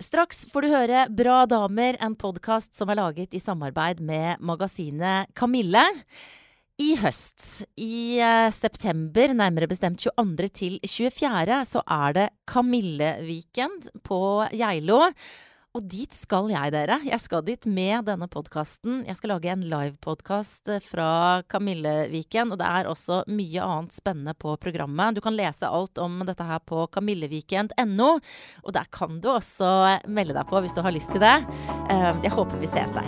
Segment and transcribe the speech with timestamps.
[0.00, 5.28] Straks får du høre Bra damer, en podkast som er laget i samarbeid med magasinet
[5.36, 5.82] Kamille.
[6.80, 10.48] I høst, i eh, september, nærmere bestemt 22.
[10.56, 14.22] til 24., så er det Kamille-weekend på
[14.56, 15.02] Geilo.
[15.70, 16.96] Og dit skal jeg, dere.
[17.06, 19.04] Jeg skal dit med denne podkasten.
[19.06, 21.10] Jeg skal lage en livepodkast fra
[21.46, 22.50] Kamilleviken.
[22.50, 25.14] Og det er også mye annet spennende på programmet.
[25.14, 28.10] Du kan lese alt om dette her på kamilleviken.no,
[28.64, 31.36] Og der kan du også melde deg på hvis du har lyst til det.
[31.86, 33.06] Eh, jeg håper vi ses der.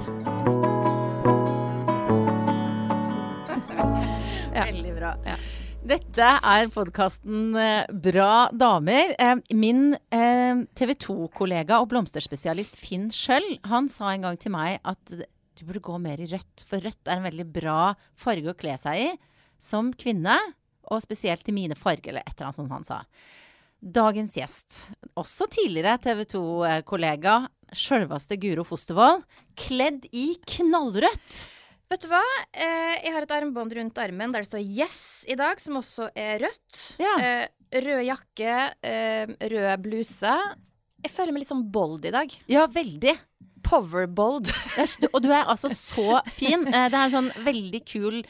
[4.55, 4.69] Ja.
[4.71, 5.17] Veldig bra.
[5.27, 5.37] Ja.
[5.83, 9.17] Dette er podkasten eh, Bra damer.
[9.19, 14.79] Eh, min eh, TV 2-kollega og blomsterspesialist Finn Schjøll, han sa en gang til meg
[14.87, 17.81] at du burde gå mer i rødt, for rødt er en veldig bra
[18.15, 19.09] farge å kle seg i
[19.59, 20.37] som kvinne.
[20.93, 23.01] Og spesielt i mine farger, eller et eller annet som han sa.
[23.83, 24.79] Dagens gjest,
[25.19, 27.41] også tidligere TV 2-kollega,
[27.75, 29.25] sjølveste Guro Fostervoll,
[29.59, 31.43] kledd i knallrødt.
[31.93, 32.23] Vet du hva?
[32.57, 36.07] Eh, jeg har et armbånd rundt armen der det står 'Yes' i dag, som også
[36.17, 36.79] er rødt.
[36.97, 37.13] Ja.
[37.21, 37.49] Eh,
[37.85, 40.33] rød jakke, eh, rød bluse.
[41.05, 42.33] Jeg føler meg litt sånn bold i dag.
[42.49, 43.13] Ja, veldig.
[43.63, 44.49] Powerbold.
[45.13, 46.65] og du er altså så fin.
[46.73, 48.23] Eh, det er en sånn veldig kul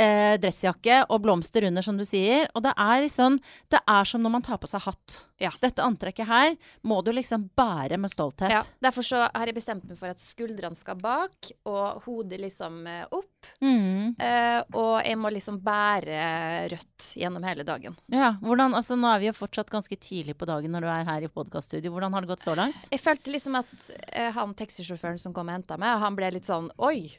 [0.00, 2.48] eh, dressjakke og blomster under, som du sier.
[2.56, 3.38] Og det er liksom
[3.72, 5.18] Det er som når man tar på seg hatt.
[5.42, 5.50] Ja.
[5.60, 6.54] Dette antrekket her
[6.86, 8.52] må du liksom bære med stolthet.
[8.52, 8.62] Ja.
[8.84, 13.04] Derfor så har jeg bestemt meg for at skuldrene skal bak, og hodet liksom eh,
[13.10, 13.50] opp.
[13.64, 14.14] Mm.
[14.22, 17.96] Eh, og jeg må liksom bære rødt gjennom hele dagen.
[18.12, 21.08] Ja, hvordan, altså Nå er vi jo fortsatt ganske tidlig på dagen når du er
[21.08, 21.90] her i podkaststudio.
[21.90, 22.86] Hvordan har det gått så langt?
[22.92, 23.72] Jeg følte liksom at
[24.12, 27.10] eh, han taxisjåføren som kom og henta meg, han ble litt sånn Oi!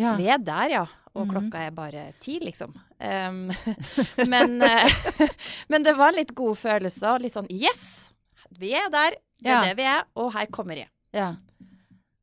[0.00, 0.14] Ja.
[0.16, 0.86] Vi er der, ja.
[1.16, 1.32] Og -hmm.
[1.32, 2.74] klokka er bare ti, liksom.
[3.00, 3.50] Um,
[4.32, 5.28] men, uh,
[5.72, 8.12] men, det var litt god følelse og litt sånn Yes!
[8.58, 9.16] Vi er der.
[9.40, 9.64] Det er ja.
[9.64, 10.04] det vi er.
[10.14, 10.88] Og her kommer jeg.
[11.12, 11.34] Ja.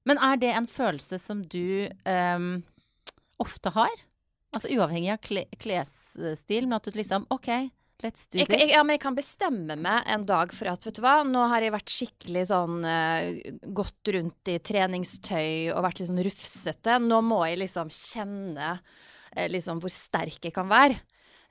[0.06, 2.64] Men er det en følelse som du um,
[3.40, 3.94] ofte har?
[4.54, 7.50] Altså uavhengig av kle klesstil, men at du liksom OK,
[8.02, 8.28] This.
[8.36, 11.46] Jeg, ja, men jeg kan bestemme meg en dag for at vet du hva, nå
[11.48, 16.98] har jeg vært skikkelig sånn uh, gått rundt i treningstøy og vært litt sånn rufsete.
[17.00, 21.00] Nå må jeg liksom kjenne uh, liksom hvor sterk jeg kan være.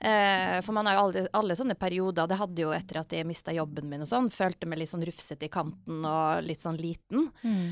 [0.03, 2.29] Uh, for man har jo alle, alle, sånne perioder.
[2.29, 4.29] Det hadde jo etter at jeg mista jobben min og sånn.
[4.33, 7.31] Følte meg litt sånn rufsete i kanten og litt sånn liten.
[7.41, 7.65] Mm.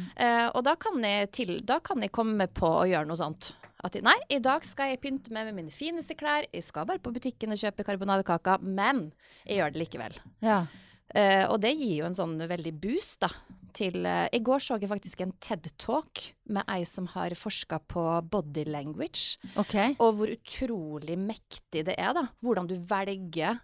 [0.55, 3.53] og da kan, til, da kan jeg komme på å gjøre noe sånt.
[3.81, 6.46] At nei, i dag skal jeg pynte meg med mine fineste klær.
[6.53, 9.08] Jeg skal bare på butikken og kjøpe karbonadekaker, men
[9.47, 10.19] jeg gjør det likevel.
[10.46, 10.64] Ja.
[11.12, 13.31] Uh, og det gir jo en sånn veldig boost, da.
[13.75, 16.24] Til uh, I går så jeg faktisk en TED-talk
[16.56, 19.42] med ei som har forska på body language.
[19.59, 19.98] Okay.
[19.98, 22.28] Og hvor utrolig mektig det er, da.
[22.46, 23.59] Hvordan du velger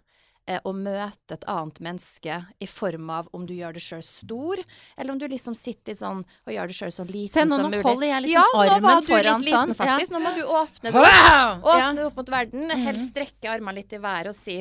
[0.64, 4.62] å møte et annet menneske i form av om du gjør det sjøl stor,
[4.96, 7.58] eller om du liksom sitter litt sånn og gjør det sjøl så liten Se, nå,
[7.60, 7.82] som mulig.
[7.82, 9.74] nå holder jeg liksom ja, armen foran liten, sånn.
[9.78, 10.12] Faktisk.
[10.12, 10.16] Ja.
[10.16, 12.76] Nå må du åpne det opp, åpne det opp mot verden.
[12.86, 14.58] Helst strekke armene litt i været og si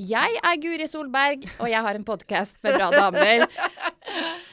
[0.00, 3.46] jeg er Guri Solberg, og jeg har en podkast med bra damer.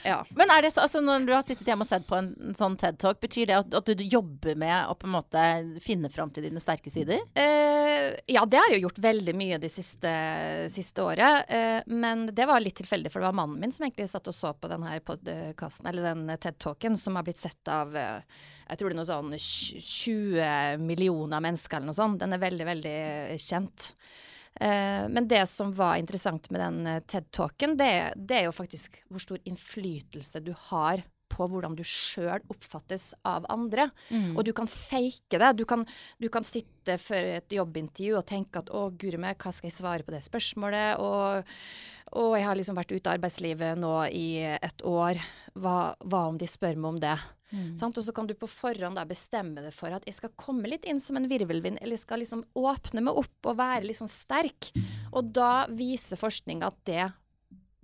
[0.02, 0.24] Ja.
[0.34, 2.56] Men er det så, altså når du har sittet hjemme og sett på en, en
[2.58, 5.44] sånn TED-talk, betyr det at, at, du jobber med å på en måte
[5.84, 7.22] finne fram til dine sterke sider?
[7.38, 10.14] Uh, ja, det har jeg gjort veldig mye det siste,
[10.74, 11.52] siste året.
[11.52, 14.38] Uh, men det var litt tilfeldig, for det var mannen min som egentlig satt og
[14.40, 18.42] så på denne podkasten, eller den TED-talken, som har blitt sett av uh,
[18.72, 22.22] jeg tror det er noe sånn 20 millioner mennesker eller noe sånt.
[22.24, 23.00] Den er veldig, veldig
[23.44, 23.92] kjent.
[24.60, 29.00] Eh, men det som var interessant med den eh, TED-talken, det, det, er jo faktisk
[29.10, 33.88] hvor stor innflytelse du har på hvordan du sjøl oppfattes av andre.
[34.12, 34.36] Mm.
[34.36, 35.54] Og du kan fake det.
[35.56, 35.86] Du kan,
[36.20, 39.78] du kan sitte før et jobbintervju og tenke at å, guri meg, hva skal jeg
[39.78, 41.00] svare på det spørsmålet?
[41.00, 41.56] Og,
[42.20, 45.22] og jeg har liksom vært ute av arbeidslivet nå i et år.
[45.56, 47.16] Hva, hva om de spør meg om det?
[47.52, 47.76] Mm.
[47.88, 50.88] Og så kan du på forhånd da bestemme deg for at jeg skal komme litt
[50.90, 54.12] inn som en virvelvind, eller jeg skal liksom åpne meg opp og være litt sånn
[54.12, 54.72] sterk.
[55.12, 57.10] Og da viser forskning at det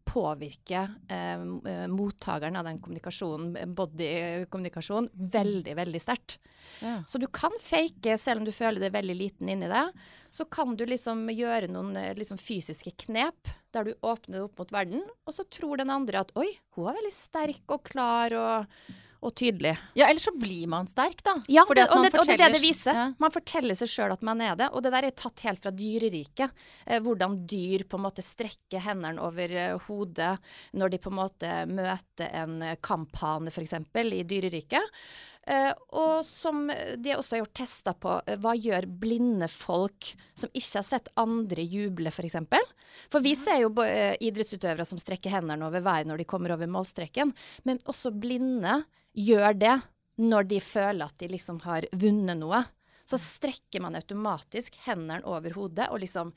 [0.08, 1.42] påvirker eh,
[1.72, 6.38] eh mottakeren av den kommunikasjonen, bodykommunikasjon, veldig, veldig sterkt.
[6.82, 7.02] Ja.
[7.08, 9.92] Så du kan fake, selv om du føler deg veldig liten inni deg.
[10.32, 15.04] Så kan du liksom gjøre noen liksom fysiske knep der du åpner opp mot verden,
[15.26, 16.48] og så tror den andre at oi,
[16.78, 19.74] hun er veldig sterk og klar og og tydelig.
[19.98, 21.38] Ja, ellers så blir man sterk, da.
[21.50, 22.98] Ja, det, og, det, og, det, er det det viser.
[22.98, 23.06] Ja.
[23.22, 24.70] Man forteller seg sjøl at man er det.
[24.74, 26.66] Og det der er tatt helt fra dyreriket.
[26.86, 30.36] Eh, hvordan dyr på en måte strekker hendene over eh, hodet
[30.78, 33.76] når de på en måte møter en kamphane, f.eks.,
[34.18, 35.02] i dyreriket.
[35.48, 40.52] Eh, og som de også har gjort tester på, eh, hva gjør blinde folk som
[40.52, 42.18] ikke har sett andre juble, f.eks.?
[42.18, 42.66] For, eksempel?
[43.14, 46.68] for vi ser jo eh, idrettsutøvere som strekker hendene over været når de kommer over
[46.68, 47.32] målstreken,
[47.64, 48.82] men også blinde
[49.16, 49.78] gjør det
[50.20, 52.66] når de føler at de liksom har vunnet noe.
[53.08, 56.34] Så strekker man automatisk hendene over hodet og liksom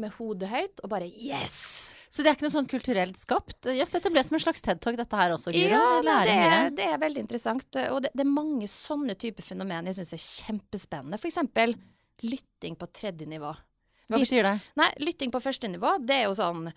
[0.00, 1.56] med hodet høyt og bare yes!
[2.14, 3.66] Så det er ikke noe sånn kulturelt skapt?
[3.74, 5.66] Jøss, dette ble som en slags TED-talk dette her også, Guro.
[5.66, 7.66] Ja, det, er, det er veldig interessant.
[7.90, 11.18] Og det, det er mange sånne typer fenomen jeg syns er kjempespennende.
[11.18, 11.74] For eksempel
[12.22, 13.50] lytting på tredje nivå.
[14.06, 14.54] Hva betyr det?
[14.78, 16.68] Nei, lytting på første nivå, det er jo sånn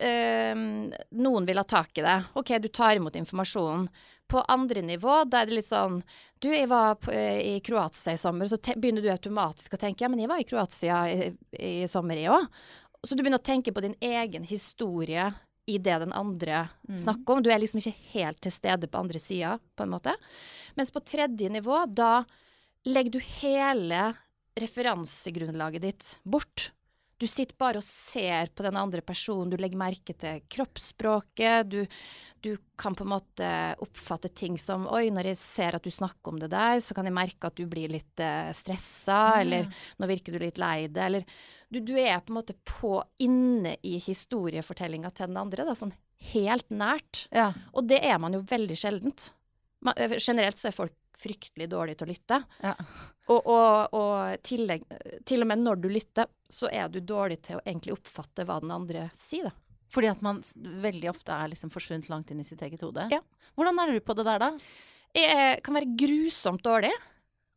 [0.00, 0.54] eh,
[1.24, 2.16] Noen vil ha tak i det.
[2.40, 3.88] OK, du tar imot informasjonen.
[4.30, 5.98] På andre nivå, da er det litt sånn
[6.40, 10.08] Du, jeg var på, i Kroatia i sommer, så begynner du automatisk å tenke Ja,
[10.08, 11.26] men jeg var i Kroatia i,
[11.60, 12.46] i sommer, jeg òg.
[13.04, 15.28] Så du begynner å tenke på din egen historie
[15.68, 16.68] i det den andre
[16.98, 17.42] snakker om.
[17.44, 20.14] Du er liksom ikke helt til stede på andre sida, på en måte.
[20.76, 22.24] Mens på tredje nivå, da
[22.88, 24.12] legger du hele
[24.60, 26.70] referansegrunnlaget ditt bort.
[27.20, 31.68] Du sitter bare og ser på den andre personen, du legger merke til kroppsspråket.
[31.70, 31.80] Du,
[32.42, 32.50] du
[32.80, 33.50] kan på en måte
[33.84, 37.06] oppfatte ting som Oi, når jeg ser at du snakker om det der, så kan
[37.06, 39.70] jeg merke at du blir litt uh, stressa, eller
[40.00, 41.38] nå virker du litt lei deg, eller
[41.70, 45.94] du, du er på en måte på inne i historiefortellinga til den andre, da, sånn
[46.32, 47.26] helt nært.
[47.34, 47.52] Ja.
[47.74, 49.30] Og det er man jo veldig sjeldent.
[49.84, 52.38] Øh, generelt så er folk fryktelig dårlige til å lytte.
[52.64, 52.72] Ja.
[53.30, 54.86] Og, og, og tillegg,
[55.28, 58.58] til og med når du lytter, så er du dårlig til å egentlig oppfatte hva
[58.64, 59.54] den andre sier, da.
[59.94, 60.40] Fordi at man
[60.82, 63.06] veldig ofte er liksom forsvunnet langt inn i sitt eget hode.
[63.14, 63.20] Ja.
[63.54, 64.48] Hvordan er du på det der, da?
[65.14, 66.90] Jeg eh, kan være grusomt dårlig.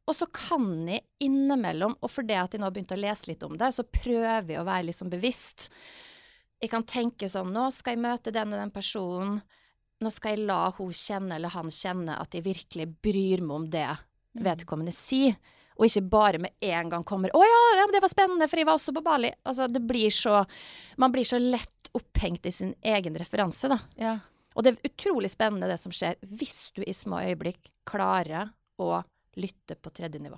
[0.07, 3.41] Og så kan jeg innimellom, og fordi at jeg nå har begynt å lese litt
[3.43, 5.67] om det, så prøver jeg å være sånn bevisst.
[6.61, 9.41] Jeg kan tenke sånn Nå skal jeg møte den og den personen.
[10.03, 13.69] Nå skal jeg la hun kjenne eller han kjenne at jeg virkelig bryr meg om
[13.73, 13.87] det
[14.37, 15.37] vedkommende sier.
[15.77, 18.65] Og ikke bare med en gang kommer 'Å ja, ja, det var spennende, for jeg
[18.65, 19.33] var også på Bali'.
[19.45, 20.45] Altså, det blir så
[20.97, 23.79] Man blir så lett opphengt i sin egen referanse, da.
[23.95, 24.19] Ja.
[24.55, 29.03] Og det er utrolig spennende det som skjer hvis du i små øyeblikk klarer å
[29.37, 30.37] lytte på tredje nivå.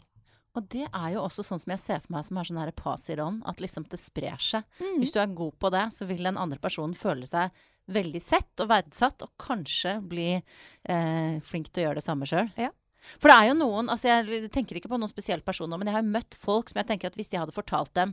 [0.58, 2.72] Og det er jo også sånn som jeg ser for meg som er sånn her
[2.76, 4.64] pass i on, at liksom det sprer seg.
[4.80, 4.98] Mm.
[5.00, 7.54] Hvis du er god på det, så vil den andre personen føle seg
[7.90, 12.52] veldig sett og verdsatt, og kanskje bli eh, flink til å gjøre det samme sjøl.
[12.60, 12.70] Ja.
[13.18, 15.96] For det er jo noen, altså jeg tenker ikke på noen spesiell person men jeg
[15.96, 18.12] har jo møtt folk som jeg tenker at hvis de hadde fortalt dem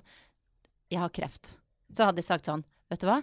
[0.93, 1.57] jeg har kreft,
[1.93, 3.19] så hadde de sagt sånn, vet du hva?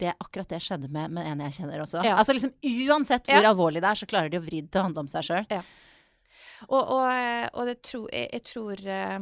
[0.00, 2.00] Det er akkurat det skjedde med, med en jeg kjenner også.
[2.06, 2.14] Ja.
[2.22, 3.50] Altså liksom uansett hvor Ja.
[3.50, 5.50] alvorlig det er, så klarer de å vri det til å handle om seg sjøl.
[6.70, 7.04] Og, og,
[7.58, 9.18] og det tro, jeg, jeg tror eh,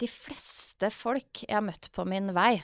[0.00, 2.54] de fleste folk jeg har møtt på min vei,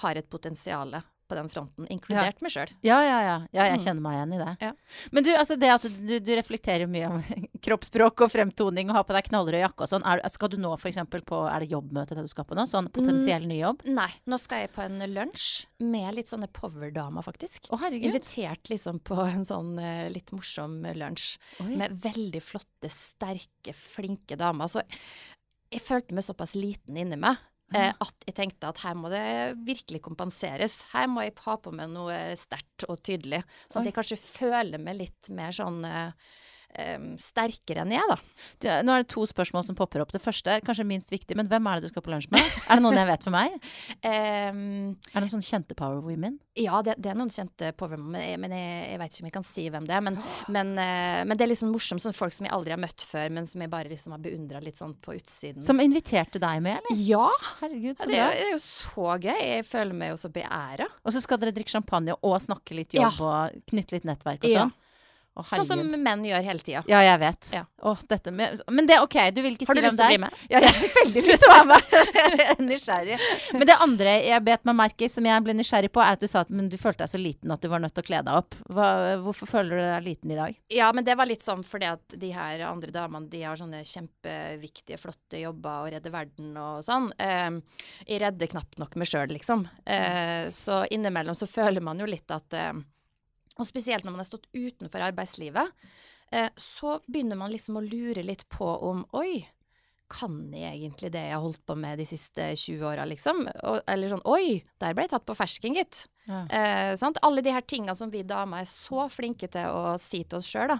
[0.00, 0.94] har et potensial
[1.32, 2.70] på den fronten, inkludert meg sjøl.
[2.84, 3.36] Ja, ja, ja.
[3.56, 3.84] ja jeg Mm.
[3.86, 4.52] kjenner meg igjen i det.
[4.60, 4.72] Ja.
[5.16, 7.22] Men du, altså det at du, du reflekterer mye om
[7.64, 10.04] kroppsspråk og fremtoning og har på deg knallrød jakke og sånn.
[10.06, 11.00] Er, skal du nå f.eks.
[11.28, 12.66] på Er det jobbmøte det du skal på nå?
[12.68, 13.84] Sånn potensiell ny jobb?
[13.88, 15.48] Nei, nå skal jeg på en lunsj
[15.82, 17.70] med litt sånne powerdamer, faktisk.
[17.72, 18.12] Å, herregud.
[18.12, 21.36] Invitert liksom på en sånn eh, litt morsom lunsj
[21.72, 24.68] med veldig flotte, sterke, flinke damer.
[24.70, 24.84] Så
[25.72, 27.40] jeg følte meg såpass liten inni meg
[27.72, 29.24] at jeg tenkte at her må det
[29.66, 30.80] virkelig kompenseres.
[30.92, 34.82] Her må jeg ha på meg noe sterkt og tydelig, sånn at jeg kanskje føler
[34.82, 35.82] meg litt mer sånn
[36.74, 38.16] eh, eh, sterkere enn jeg, da.
[38.60, 40.12] Du, nå er det to spørsmål som popper opp.
[40.12, 42.40] Det første er kanskje minst viktig, men hvem er det du skal på lunsj med?
[42.68, 43.58] Er det noen jeg vet for meg?
[44.02, 46.38] Ehm, Er det noen sånne kjente power women?
[46.58, 49.28] Ja, det, det er noen kjente powerwomen, men, jeg, men jeg, jeg vet ikke om
[49.30, 50.02] jeg kan si hvem det er.
[50.04, 50.18] Men,
[50.52, 53.32] men, eh, men det er liksom morsomt, sånne folk som jeg aldri har møtt før,
[53.38, 55.64] men som jeg bare liksom har beundra litt sånn på utsiden.
[55.64, 57.00] Som inviterte deg med, eller?
[57.08, 57.28] ja!
[57.62, 58.28] Herregud, så Det er, bra.
[58.28, 59.40] jo- det er jo så gøy.
[59.42, 60.88] Jeg føler meg jo så beæra.
[61.06, 64.50] Og så skal dere drikke champagne og snakke litt jobb og knytte litt nettverk og
[64.52, 64.68] Ja.
[65.32, 66.82] Å, Sånn som menn gjør hele tida.
[66.90, 67.48] Ja, jeg vet.
[67.56, 67.62] Ja.
[68.10, 70.18] Dette med, men det, ok, du vil ikke Har si du lyst til å bli
[70.18, 70.20] er?
[70.20, 70.34] med?
[70.52, 71.94] Ja, jeg har veldig lyst til å være med.
[72.42, 73.16] Jeg er nysgjerrig.
[73.56, 76.22] Men det andre jeg bet meg merke i, som jeg ble nysgjerrig på, er at
[76.22, 78.06] du sa at men du følte deg så liten at du var nødt til å
[78.06, 78.56] kle deg opp.
[78.76, 78.88] Hva,
[79.24, 80.58] hvorfor føler du deg liten i dag?
[80.72, 83.82] Ja, men det var litt sånn fordi at de her andre damene de har sånne
[83.88, 87.08] kjempeviktige, flotte jobber og redder verden og sånn.
[87.16, 87.50] Eh,
[88.06, 89.64] jeg redder knapt nok meg sjøl, liksom.
[89.86, 92.72] Eh, så innimellom så føler man jo litt at eh,
[93.60, 95.72] Og spesielt når man har stått utenfor arbeidslivet,
[96.32, 99.42] eh, så begynner man liksom å lure litt på om Oi,
[100.12, 103.46] kan jeg egentlig det jeg har holdt på med de siste 20 åra, liksom?
[103.48, 106.04] Og, eller sånn Oi, der ble jeg tatt på fersken, gitt.
[106.28, 106.42] Ja.
[106.46, 107.20] Eh, sant?
[107.24, 110.50] Alle de her tinga som vi damer er så flinke til å si til oss
[110.50, 110.74] sjøl.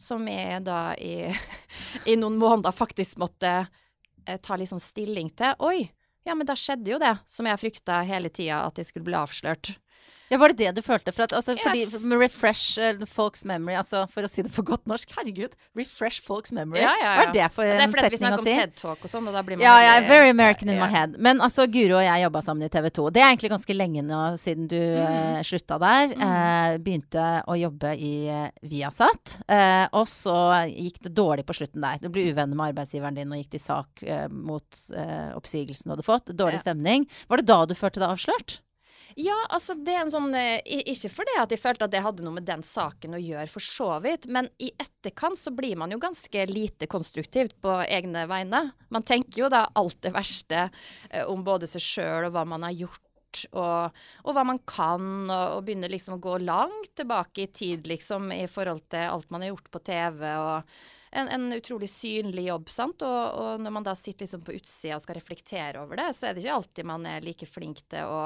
[0.00, 1.30] Som jeg da i,
[2.10, 5.56] i noen måneder faktisk måtte eh, ta litt sånn stilling til.
[5.64, 5.88] Oi,
[6.24, 9.18] ja, men da skjedde jo det som jeg frykta hele tida, at jeg skulle bli
[9.18, 9.74] avslørt.
[10.30, 11.12] Ja, Var det det du følte?
[11.12, 11.84] For at, altså, Ja, fordi,
[12.18, 15.52] refresh eh, folks memory, altså for å si det på godt norsk, herregud.
[15.76, 16.80] Refresh folks memory.
[16.80, 18.54] Ja, ja, Hva er det for Det er en fordi vi setning å om si?
[18.56, 20.86] TED Talk og sånn, og da blir man Ja, jeg er very American in ja.
[20.86, 21.18] my head.
[21.18, 23.06] Men altså, Guro og jeg jobba sammen i TV 2.
[23.14, 25.36] Det er egentlig ganske lenge nå siden du Mm.
[25.38, 26.12] uh, slutta der.
[26.16, 29.38] Eh, begynte å jobbe i eh, Viasat.
[29.48, 30.34] Eh, og så
[30.70, 31.98] gikk det dårlig på slutten der.
[32.02, 34.64] Du ble uvenner med arbeidsgiveren din og gikk til sak eh, mot
[34.96, 36.32] eh, oppsigelsen du hadde fått.
[36.36, 36.64] Dårlig Ja.
[36.70, 37.06] stemning.
[37.28, 38.60] Var det da du følte deg avslørt?
[39.20, 40.60] Ja, altså det er en sånn eh,
[40.90, 43.64] Ikke fordi at jeg følte at det hadde noe med den saken å gjøre, for
[43.64, 48.66] så vidt, men i etterkant så blir man jo ganske lite konstruktivt på egne vegne.
[48.94, 50.68] Man tenker jo da alt det verste
[51.10, 53.02] eh, om både seg sjøl og hva man har gjort.
[53.50, 57.88] Og, og hva man kan, og, og begynner liksom å gå langt tilbake i tid,
[57.90, 60.22] liksom, i forhold til alt man har gjort på TV.
[60.38, 60.76] og
[61.14, 63.02] en, en utrolig synlig jobb, sant.
[63.06, 66.28] Og, og når man da sitter liksom på utsida og skal reflektere over det, så
[66.28, 68.22] er det ikke alltid man er like flink til å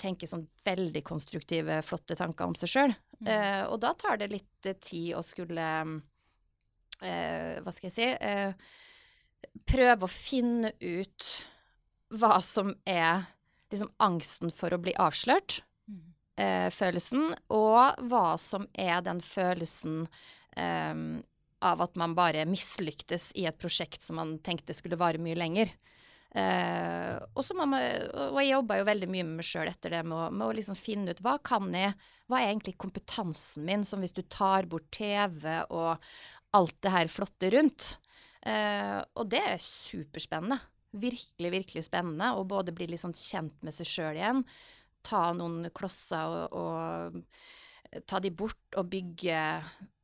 [0.00, 2.94] tenke sånn veldig konstruktive, flotte tanker om seg sjøl.
[3.24, 5.66] Eh, og da tar det litt eh, tid å skulle
[7.00, 8.52] eh, Hva skal jeg si eh,
[9.64, 11.28] Prøve å finne ut
[12.14, 13.24] hva som er
[13.72, 15.62] liksom angsten for å bli avslørt,
[16.38, 20.04] eh, følelsen, og hva som er den følelsen
[20.56, 20.94] eh,
[21.64, 25.72] av at man bare mislyktes i et prosjekt som man tenkte skulle vare mye lenger.
[26.34, 30.18] Eh, og, man, og jeg jobba jo veldig mye med meg sjøl etter det, med
[30.18, 31.94] å, med å liksom finne ut hva kan jeg,
[32.26, 36.02] hva er egentlig kompetansen min, som hvis du tar bort TV og
[36.54, 37.96] alt det her flotte rundt.
[38.46, 40.58] Eh, og det er superspennende.
[40.94, 44.42] Virkelig, virkelig spennende å både bli litt sånn kjent med seg sjøl igjen,
[45.04, 49.40] ta noen klosser og, og ta de bort og bygge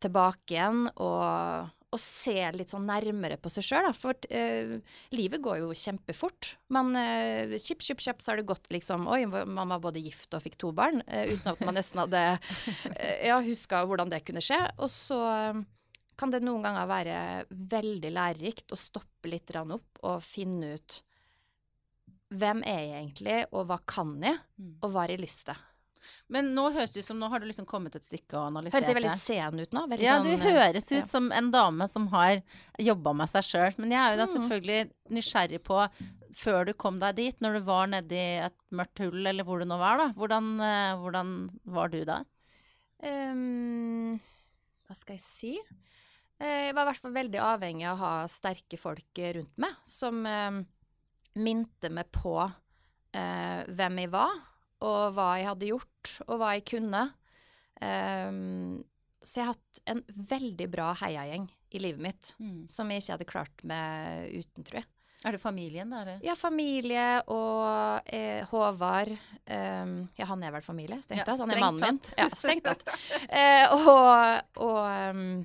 [0.03, 3.95] tilbake igjen, og, og se litt sånn nærmere på seg sjøl, da.
[3.97, 4.77] For uh,
[5.17, 6.53] livet går jo kjempefort.
[6.71, 10.35] Man uh, Kjipp, kjipp, kjapp, så har det gått liksom Oi, man var både gift
[10.37, 11.03] og fikk to barn.
[11.11, 12.23] Uh, uten at man nesten hadde
[13.31, 14.61] ja, huska hvordan det kunne skje.
[14.79, 15.21] Og så
[16.21, 21.01] kan det noen ganger være veldig lærerikt å stoppe litt opp og finne ut
[22.31, 24.39] hvem er jeg egentlig, og hva kan jeg,
[24.85, 25.59] og hva har jeg lyst til.
[26.29, 28.79] Men nå høres det ut som nå har du liksom kommet et stykke og analysert
[28.81, 29.83] Høres jeg veldig sen ut nå?
[29.93, 31.09] Veldig Ja, sånn, du eh, høres ut ja.
[31.11, 32.41] som en dame som har
[32.79, 33.79] jobba med seg sjøl.
[33.79, 34.35] Men jeg er jo da Mm.
[34.37, 34.81] selvfølgelig
[35.19, 35.79] nysgjerrig på,
[36.37, 39.67] før du kom deg dit, når du var nedi et mørkt hull, eller hvor du
[39.67, 40.09] nå var, da.
[40.15, 41.33] Hvordan, eh, hvordan
[41.67, 42.21] var du da?
[43.03, 44.19] Um,
[44.87, 45.53] hva skal jeg si?
[46.41, 49.75] Eh, Jeg var i hvert fall veldig avhengig av å ha sterke folk rundt meg,
[49.89, 50.61] som um,
[51.41, 54.31] minte meg på uh, hvem jeg var,
[54.81, 57.03] og hva jeg hadde gjort, og hva jeg kunne.
[57.81, 58.81] Um,
[59.25, 62.33] så jeg har hatt en veldig bra heiagjeng i livet mitt,
[62.71, 64.89] som jeg ikke hadde klart meg uten, tror jeg.
[65.21, 66.15] Er det familien, da?
[66.25, 71.35] Ja, familie og eh, Håvard um, Ja, han er vel familie, strengt Ja.
[71.37, 71.99] Han er mannen min.
[72.17, 72.87] Ja, strengt tatt.
[73.29, 75.45] Eh, og og ehm,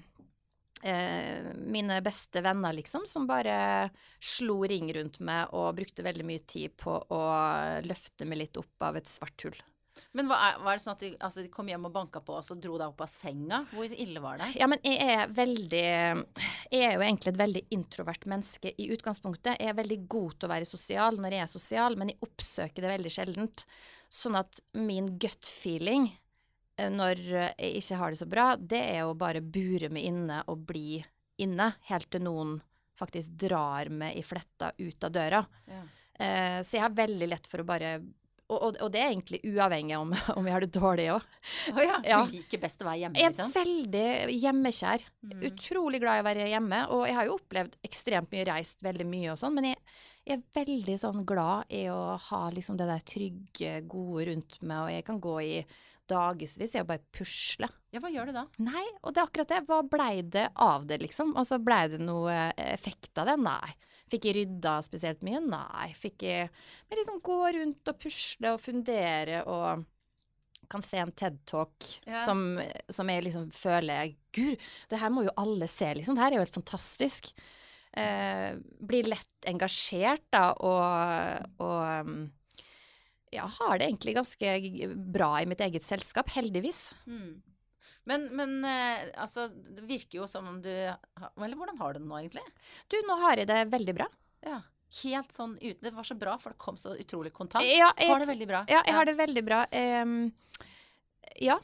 [0.86, 3.89] eh, mine beste venner, liksom, som bare
[4.22, 7.24] slo ring rundt meg og brukte veldig mye tid på å
[7.86, 9.58] løfte meg litt opp av et svart hull.
[10.15, 12.36] Men hva er, var det sånn at de, altså, de kom hjem og banka på,
[12.36, 13.62] og så dro deg opp av senga?
[13.72, 14.50] Hvor ille var det?
[14.60, 19.56] Ja, men jeg er veldig Jeg er jo egentlig et veldig introvert menneske i utgangspunktet.
[19.60, 22.86] Jeg er veldig god til å være sosial når jeg er sosial, men jeg oppsøker
[22.86, 23.65] det veldig sjeldent.
[24.12, 26.10] Sånn at min gut feeling
[26.91, 30.65] når jeg ikke har det så bra, det er å bare bure meg inne og
[30.67, 31.00] bli
[31.41, 32.58] inne, helt til noen
[33.00, 35.41] faktisk drar meg i fletta ut av døra.
[35.67, 35.82] Ja.
[36.15, 37.98] Eh, så jeg har veldig lett for å bare
[38.46, 41.24] og, og, og det er egentlig uavhengig om, om jeg har det dårlig òg.
[41.74, 41.96] Oh ja.
[42.05, 42.20] Ja.
[42.27, 43.53] Du liker best å være hjemme, Jeg er liksom?
[43.55, 45.05] veldig hjemmekjær.
[45.25, 45.39] Mm.
[45.50, 46.82] Utrolig glad i å være hjemme.
[46.94, 49.82] Og jeg har jo opplevd ekstremt mye reist veldig mye og sånn, men jeg,
[50.29, 54.77] jeg er veldig sånn glad i å ha liksom det der trygge, gode rundt meg,
[54.84, 55.51] og jeg kan gå i
[56.10, 57.70] dagevis i å bare pusle.
[57.96, 58.46] Ja, hva gjør du da?
[58.66, 59.60] Nei, og det er akkurat det.
[59.70, 61.34] Hva blei det av det, liksom?
[61.40, 63.38] Altså, blei det noe effekt av det?
[63.42, 63.74] Nei.
[64.12, 65.40] Fikk jeg rydda spesielt mye?
[65.42, 65.88] Nei.
[65.98, 66.50] Fikk jeg
[66.90, 69.86] Men liksom gå rundt og pusle og fundere og
[70.70, 72.24] kan se en TED-talk Ja.
[72.26, 72.40] som,
[72.90, 74.58] som jeg liksom føler Gud,
[74.90, 76.16] det her må jo alle se, liksom.
[76.18, 77.30] Det her er jo helt fantastisk.
[77.96, 82.18] Eh, blir lett engasjert, da, og, og um,
[83.36, 84.56] ja, har det egentlig ganske
[85.15, 86.88] bra i mitt eget selskap, heldigvis.
[87.08, 87.44] Mm.
[88.06, 92.06] Men, men eh, altså, det virker jo som om du Eller hvordan har du det
[92.06, 92.44] nå, egentlig?
[92.92, 94.10] Du, nå har jeg det veldig bra.
[94.46, 94.60] Ja.
[95.01, 97.65] Helt sånn uten Det var så bra, for det kom så utrolig kontant.
[97.65, 98.65] Ja, jeg, Har det veldig bra.
[98.70, 99.63] ja, jeg har det veldig bra.
[99.74, 100.20] Um,
[101.42, 101.58] ja,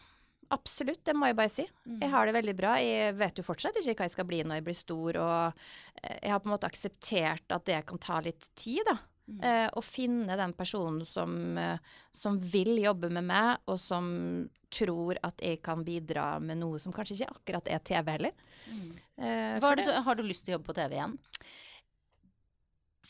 [0.51, 1.03] absolutt.
[1.05, 1.67] Det må jeg bare si.
[1.85, 1.99] Mm.
[2.01, 2.73] Jeg har det veldig bra.
[2.81, 5.63] Jeg vet jo fortsatt ikke hva jeg skal bli når jeg blir stor, og
[6.01, 8.97] eh, jeg har på en måte akseptert at det kan ta litt tid, da.
[9.29, 9.43] Mm.
[9.43, 11.77] Eh, å finne den personen som, eh,
[12.11, 16.91] som vil jobbe med meg, og som tror at jeg kan bidra med noe som
[16.91, 18.31] kanskje ikke akkurat er TV heller.
[18.67, 18.91] Mm.
[19.19, 21.17] Eh, er du- har du lyst til å jobbe på TV igjen?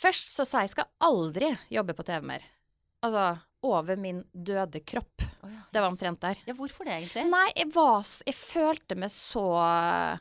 [0.01, 2.41] Først så sa jeg skal aldri jobbe på TV mer.
[3.03, 5.21] Altså over min døde kropp.
[5.71, 6.37] Det var omtrent der.
[6.47, 7.29] Ja, hvorfor det, egentlig?
[7.29, 10.19] Nei, jeg var Jeg følte meg så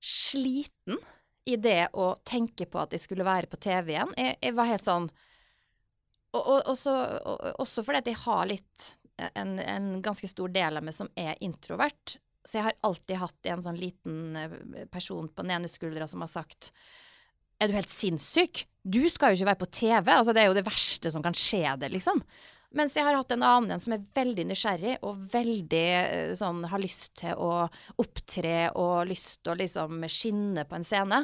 [0.00, 0.98] sliten
[1.46, 4.12] i det å tenke på at jeg skulle være på TV igjen.
[4.18, 5.08] Jeg, jeg var helt sånn
[6.36, 6.92] og, og, og så,
[7.24, 8.88] og, Også fordi at jeg har litt
[9.32, 12.18] en, en ganske stor del av meg som er introvert.
[12.46, 14.56] Så jeg har alltid hatt en sånn liten eh,
[14.92, 16.70] person på den ene skuldra som har sagt
[17.58, 18.66] Er du helt sinnssyk?
[18.82, 20.12] Du skal jo ikke være på TV.
[20.12, 22.20] Altså, det er jo det verste som kan skje det, liksom.
[22.74, 26.82] Mens jeg har hatt en annen som er veldig nysgjerrig og veldig eh, sånn har
[26.82, 27.66] lyst til å
[28.02, 31.22] opptre og lyst til å liksom skinne på en scene.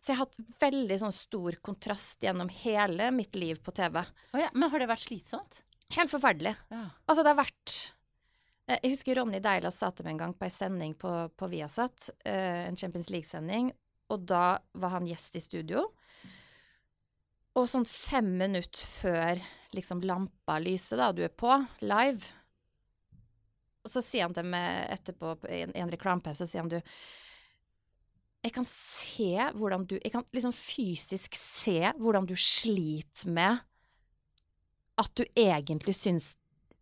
[0.00, 4.00] Så jeg har hatt veldig sånn stor kontrast gjennom hele mitt liv på TV.
[4.32, 5.62] Oh ja, men har det vært slitsomt?
[5.96, 6.54] Helt forferdelig.
[6.72, 6.84] Ja.
[7.08, 7.74] Altså, det har vært
[8.68, 11.50] eh, Jeg husker Ronny Deila sa til meg en gang på ei sending på, på
[11.52, 13.72] Viasat, eh, en Champions League-sending,
[14.08, 15.84] og da var han gjest i studio.
[17.58, 19.40] Og sånn fem minutter før
[19.76, 21.52] liksom lampa lyser, da, du er på,
[21.84, 22.30] live,
[23.84, 26.80] og så sier han til meg etterpå i en, en reklamepause, så sier han du
[28.38, 33.64] jeg kan se hvordan du Jeg kan liksom fysisk se hvordan du sliter med
[34.98, 36.32] at du egentlig syns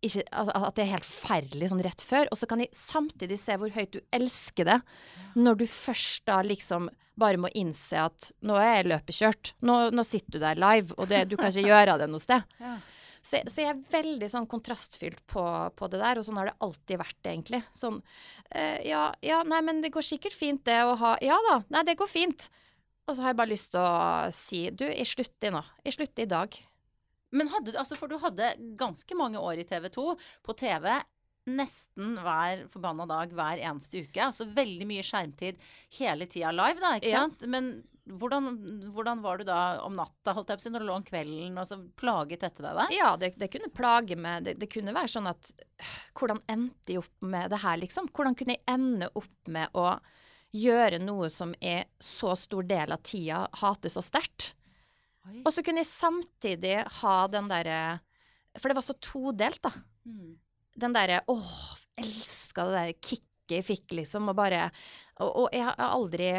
[0.01, 3.57] ikke, at det er helt forferdelig sånn rett før, og så kan jeg samtidig se
[3.57, 4.77] hvor høyt du elsker det,
[5.37, 10.05] når du først da liksom bare må innse at nå er jeg løpekjørt, nå, nå
[10.05, 12.45] sitter du der live, og det, du kan ikke gjøre det noe sted.
[12.67, 12.77] Ja.
[13.27, 15.41] Så, så jeg er veldig sånn kontrastfylt på,
[15.75, 17.59] på det der, og sånn har det alltid vært, egentlig.
[17.75, 17.97] Sånn
[18.55, 21.83] eh, ja, ja, nei, men det går sikkert fint det å ha Ja da, nei,
[21.89, 22.47] det går fint.
[23.07, 25.63] Og så har jeg bare lyst til å si du, jeg slutter nå.
[25.83, 26.55] Jeg slutter i dag.
[27.35, 30.07] Men hadde du, altså for du hadde ganske mange år i TV 2
[30.47, 30.87] på TV
[31.47, 34.19] nesten hver forbanna dag hver eneste uke.
[34.29, 35.61] Altså veldig mye skjermtid
[35.99, 37.21] hele tida live, da, ikke Ja.
[37.25, 37.45] sant?
[37.47, 37.69] Men
[38.07, 38.45] hvordan,
[38.95, 41.03] hvordan var du da om natta, holdt jeg på å si, når du lå om
[41.07, 42.85] kvelden, og så plaget dette deg da?
[42.95, 44.45] Ja, det, det kunne plage meg.
[44.45, 48.07] Det, det kunne være sånn at øh, Hvordan endte jeg opp med det her, liksom?
[48.15, 49.97] Hvordan kunne jeg ende opp med å
[50.55, 54.53] gjøre noe som er så stor del av tida hater så sterkt?
[55.43, 57.99] Og så kunne jeg samtidig ha den derre
[58.55, 59.73] For det var så todelt, da.
[60.07, 60.37] Mm.
[60.77, 63.23] Den derre åh, elska det der kicket
[63.57, 64.65] jeg fikk, liksom, og bare
[65.23, 66.33] Og, og jeg har aldri,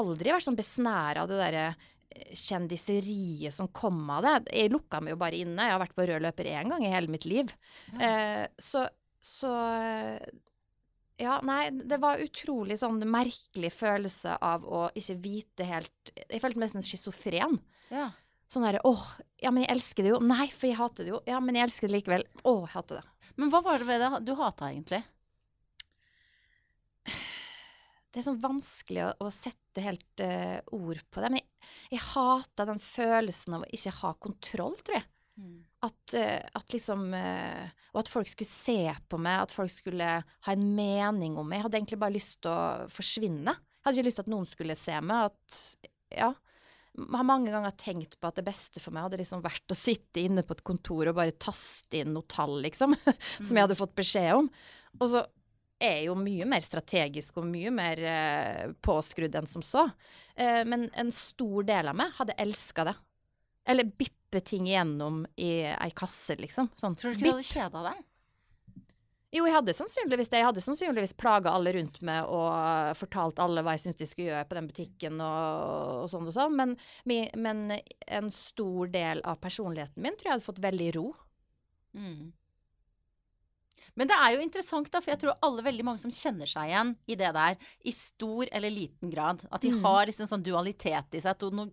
[0.00, 4.34] aldri vært sånn besnæra av det derre eh, kjendiseriet som kom av det.
[4.56, 5.68] Jeg lukka meg jo bare inne.
[5.68, 7.52] Jeg har vært på rød løper én gang i hele mitt liv.
[8.00, 8.86] Eh, så,
[9.22, 10.26] så eh,
[11.22, 16.58] Ja, nei, det var utrolig sånn merkelig følelse av å ikke vite helt Jeg følte
[16.58, 17.60] meg nesten schizofren.
[17.92, 18.10] Ja.
[18.50, 19.02] Sånn derre åh,
[19.42, 20.22] ja, men jeg elsker det jo.
[20.22, 21.20] Nei, for jeg hater det jo.
[21.26, 22.24] Ja, men jeg elsker det likevel.
[22.46, 23.30] Åh, jeg hater det.
[23.36, 25.02] Men hva var det ved det du hata egentlig?
[28.16, 31.28] Det er sånn vanskelig å, å sette helt uh, ord på det.
[31.34, 31.48] Men jeg,
[31.92, 35.08] jeg hater den følelsen av å ikke ha kontroll, tror jeg.
[35.84, 40.08] At, uh, at liksom uh, Og at folk skulle se på meg, at folk skulle
[40.24, 41.58] ha en mening om meg.
[41.58, 43.52] Jeg hadde egentlig bare lyst til å forsvinne.
[43.52, 45.28] Jeg hadde ikke lyst til at noen skulle se meg.
[45.28, 45.60] At
[46.16, 46.32] Ja.
[46.96, 50.22] Har mange ganger tenkt på at det beste for meg hadde liksom vært å sitte
[50.24, 52.96] inne på et kontor og bare taste inn noe tall, liksom.
[53.46, 54.50] som jeg hadde fått beskjed om.
[55.00, 55.24] Og så
[55.76, 59.84] er jeg jo mye mer strategisk og mye mer eh, påskrudd enn som så.
[60.34, 62.96] Eh, men en stor del av meg hadde elska det.
[63.66, 66.70] Eller bippe ting igjennom i ei kasse, liksom.
[66.78, 68.04] Sånn, Tror du ikke du hadde kjeda deg?
[69.34, 70.38] Jo, jeg hadde sannsynligvis det.
[70.38, 74.30] Jeg hadde sannsynligvis plaga alle rundt meg og fortalt alle hva jeg syntes de skulle
[74.30, 76.54] gjøre på den butikken og, og sånn og sånn.
[76.56, 76.76] Men,
[77.34, 81.06] men en stor del av personligheten min tror jeg hadde fått veldig ro.
[81.98, 82.30] Mm.
[83.94, 86.68] Men det er jo interessant, da, for jeg tror alle veldig mange som kjenner seg
[86.72, 89.46] igjen i det der, i stor eller liten grad.
[89.52, 89.82] At de Mm.
[89.84, 91.38] har liksom sånn dualitet i seg.
[91.38, 91.72] To, noen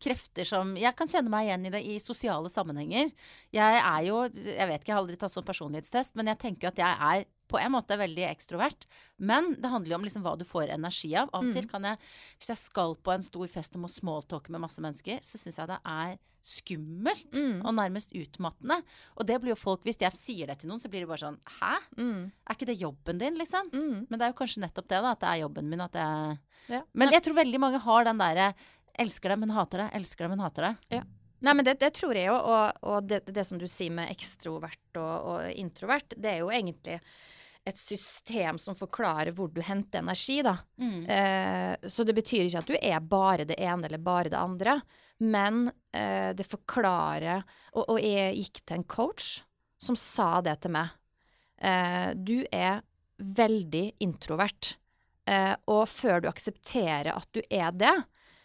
[0.00, 3.10] krefter som Jeg kan kjenne meg igjen i det i sosiale sammenhenger.
[3.52, 6.68] Jeg er jo Jeg vet ikke, jeg har aldri tatt sånn personlighetstest, men jeg tenker
[6.68, 8.84] jo at jeg er på en måte veldig ekstrovert.
[9.18, 11.30] Men det handler jo om liksom hva du får energi av.
[11.32, 11.70] Av og til Mm.
[11.70, 11.98] kan jeg,
[12.38, 15.56] hvis jeg skal på en stor fest og må smalltalke med masse mennesker, så syns
[15.58, 17.64] jeg det er skummelt Mm.
[17.66, 18.82] og nærmest utmattende.
[19.16, 21.24] Og det blir jo folk, hvis jeg sier det til noen, så blir det bare
[21.24, 21.74] sånn Hæ?
[21.98, 22.32] Mm.
[22.48, 23.70] Er ikke det jobben din, liksom?
[23.72, 24.06] Mm.
[24.08, 25.10] Men det er jo kanskje nettopp det, da.
[25.12, 25.80] At det er jobben min.
[25.80, 26.82] At jeg Ja.
[26.94, 28.54] Men jeg tror veldig mange har den derre
[28.98, 29.90] elsker det, men hater det.
[29.94, 31.04] Elsker det, men hater det.
[31.40, 34.10] Nei, men det, det tror jeg jo, og, og det, det som du sier med
[34.10, 37.00] ekstrovert og, og introvert, det er jo egentlig
[37.68, 40.56] et system som forklarer hvor du henter energi, da.
[40.80, 41.00] Mm.
[41.04, 44.78] Eh, så det betyr ikke at du er bare det ene eller bare det andre,
[45.24, 47.42] men eh, det forklarer
[47.74, 49.38] og, og jeg gikk til en coach
[49.78, 50.94] som sa det til meg.
[51.58, 52.82] Eh, du er
[53.18, 54.76] veldig introvert,
[55.26, 57.94] eh, og før du aksepterer at du er det,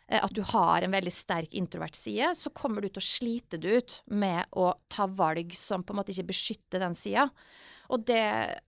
[0.08, 3.62] eh, at du har en veldig sterk introvert side, så kommer du til å slite
[3.62, 7.30] det ut med å ta valg som på en måte ikke beskytter den sida.
[7.94, 8.24] Og, det,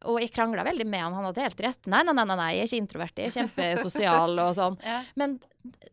[0.06, 1.88] og jeg krangla veldig med han, han hadde helt rett.
[1.90, 4.80] Nei, nei, nei, nei, jeg er ikke introvert, jeg er kjempesosial og sånn.
[4.86, 5.00] Ja.
[5.18, 5.40] Men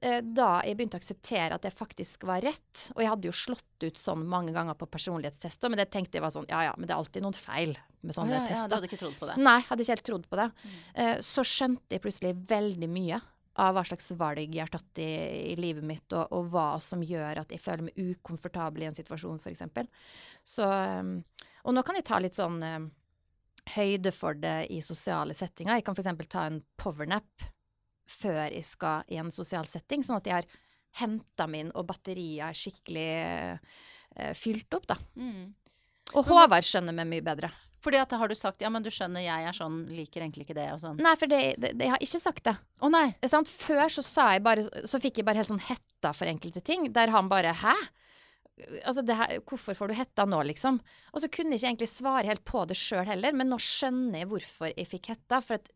[0.04, 3.34] eh, da jeg begynte å akseptere at det faktisk var rett, og jeg hadde jo
[3.34, 6.74] slått ut sånn mange ganger på personlighetstester, men det tenkte jeg var sånn, ja ja,
[6.76, 9.16] men det er alltid noen feil med sånne sånne ja, ja, du hadde ikke trodd
[9.16, 9.36] på det?
[9.40, 10.48] Nei, hadde ikke helt trodd på det.
[10.52, 10.78] Mm.
[11.04, 13.20] Eh, så skjønte jeg plutselig veldig mye
[13.62, 15.10] av hva slags valg jeg har tatt i,
[15.52, 18.96] i livet mitt, og, og hva som gjør at jeg føler meg ukomfortabel i en
[18.96, 19.64] situasjon, f.eks.
[20.56, 21.18] Så um,
[21.68, 22.88] Og nå kan jeg ta litt sånn um,
[23.76, 25.78] høyde for det i sosiale settinger.
[25.78, 26.28] Jeg kan f.eks.
[26.28, 27.48] ta en powernap
[28.12, 30.48] før jeg skal i en sosial setting, sånn at jeg har
[31.00, 34.98] henta min, og batteriet er skikkelig eh, fylt opp, da.
[35.16, 35.52] Mm.
[36.12, 37.52] Og Håvard skjønner meg mye bedre.
[37.82, 40.58] Fordi at har du sagt ja, men du skjønner jeg er sånn, liker egentlig ikke
[40.58, 41.00] det og sånn.
[41.02, 42.54] Nei, for det, det, det, jeg har ikke sagt det.
[42.78, 43.06] Å nei!
[43.26, 46.62] Sånn, Før så sa jeg bare Så fikk jeg bare helt sånn hetta for enkelte
[46.62, 47.74] ting, der han bare Hæ?
[48.84, 50.78] Altså, det her, hvorfor får du hetta nå, liksom?
[51.12, 54.22] Og så kunne jeg ikke egentlig svare helt på det sjøl heller, men nå skjønner
[54.22, 55.42] jeg hvorfor jeg fikk hetta.
[55.44, 55.70] For at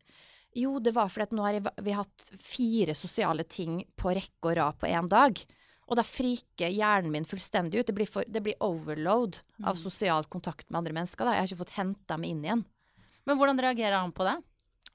[0.57, 4.15] jo, det var fordi at nå har jeg, vi har hatt fire sosiale ting på
[4.17, 5.43] rekke og rad på én dag.
[5.87, 7.87] Og da friker hjernen min fullstendig ut.
[7.87, 11.29] Det blir, for, det blir overload av sosial kontakt med andre mennesker.
[11.29, 11.37] Da.
[11.37, 12.65] Jeg har ikke fått henta meg inn igjen.
[13.27, 14.35] Men hvordan reagerer han på det?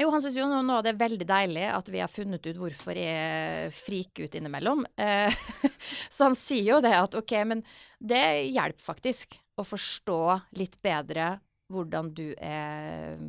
[0.02, 2.98] Jo, han syns jo nå, det er veldig deilig at vi har funnet ut hvorfor
[2.98, 4.86] jeg friker ut innimellom.
[4.96, 5.44] Eh,
[6.14, 7.62] så han sier jo det at OK, men
[8.00, 10.22] det hjelper faktisk å forstå
[10.58, 11.36] litt bedre
[11.72, 13.20] hvordan du er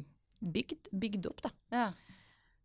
[0.41, 1.53] bygd, bygd opp, da.
[1.75, 1.91] Ja.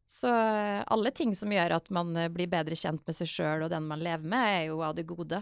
[0.07, 3.67] Så eh, alle ting som gjør at man eh, blir bedre kjent med seg sjøl
[3.67, 5.41] og den man lever med, er jo av det gode.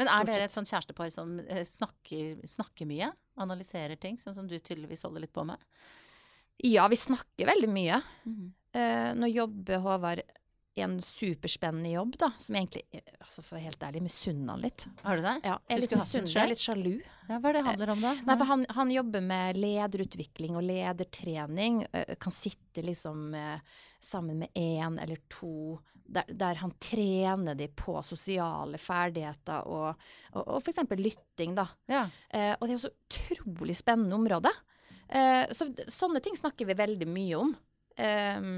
[0.00, 3.10] Men er dere et sånt kjærestepar som snakker, snakker mye?
[3.42, 5.58] Analyserer ting, sånn som du tydeligvis holder litt på med?
[6.66, 8.02] Ja, vi snakker veldig mye.
[8.28, 8.54] Mhm.
[8.76, 10.20] Uh, nå jobber Håvard
[10.82, 14.62] en superspennende jobb, da, som egentlig, eh, altså for å være helt ærlig, misunner han
[14.62, 14.86] litt.
[15.02, 15.34] Har du det?
[15.42, 16.92] Ja, jeg er litt misunnelig, jeg er litt sjalu.
[17.28, 18.14] Ja, hva er det handler om da?
[18.28, 21.82] Nei, for han, han jobber med lederutvikling og ledertrening.
[22.22, 27.98] kan sitte liksom eh, sammen med én eller to, der, der han trener de på
[28.06, 30.84] sosiale ferdigheter og, og, og f.eks.
[30.96, 31.68] lytting, da.
[31.90, 32.06] Ja.
[32.30, 34.52] Eh, og det er jo så utrolig spennende område.
[35.08, 37.54] Eh, så sånne ting snakker vi veldig mye om.
[37.96, 38.50] Eh,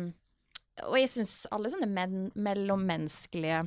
[0.86, 3.62] og jeg syns alle sånne men mellommenneskelige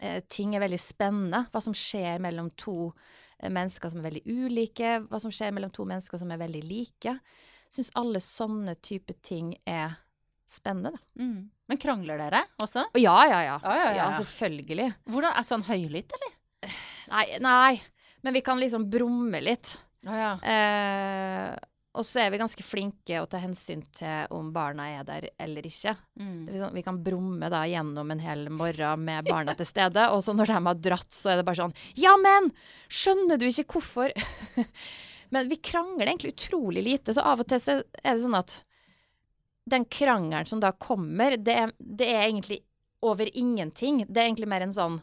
[0.00, 1.44] eh, ting er veldig spennende.
[1.52, 2.92] Hva som skjer mellom to
[3.40, 7.14] mennesker som er veldig ulike, hva som skjer mellom to mennesker som er veldig like.
[7.72, 9.94] Syns alle sånne type ting er
[10.50, 11.22] spennende, da.
[11.22, 11.48] Mm.
[11.70, 12.88] Men krangler dere også?
[12.90, 13.56] Og ja, ja, ja.
[13.62, 14.10] Ja, ja, ja, ja.
[14.18, 14.88] selvfølgelig.
[15.06, 16.36] Hvordan, er sånn høylytt, eller?
[17.10, 17.76] Nei, nei,
[18.26, 19.76] men vi kan liksom brumme litt.
[20.08, 20.32] Oh, ja.
[20.42, 21.54] Eh,
[21.90, 25.66] og så er vi ganske flinke å ta hensyn til om barna er der eller
[25.66, 25.96] ikke.
[26.20, 26.46] Mm.
[26.54, 30.34] Sånn, vi kan brumme da gjennom en hel morgen med barna til stede, og så
[30.36, 32.52] når de har dratt, så er det bare sånn Ja, men!
[32.86, 34.14] Skjønner du ikke hvorfor?
[35.34, 38.60] men vi krangler egentlig utrolig lite, så av og til så er det sånn at
[39.70, 42.62] den krangelen som da kommer, det er, det er egentlig
[43.06, 44.04] over ingenting.
[44.06, 45.00] Det er egentlig mer en sånn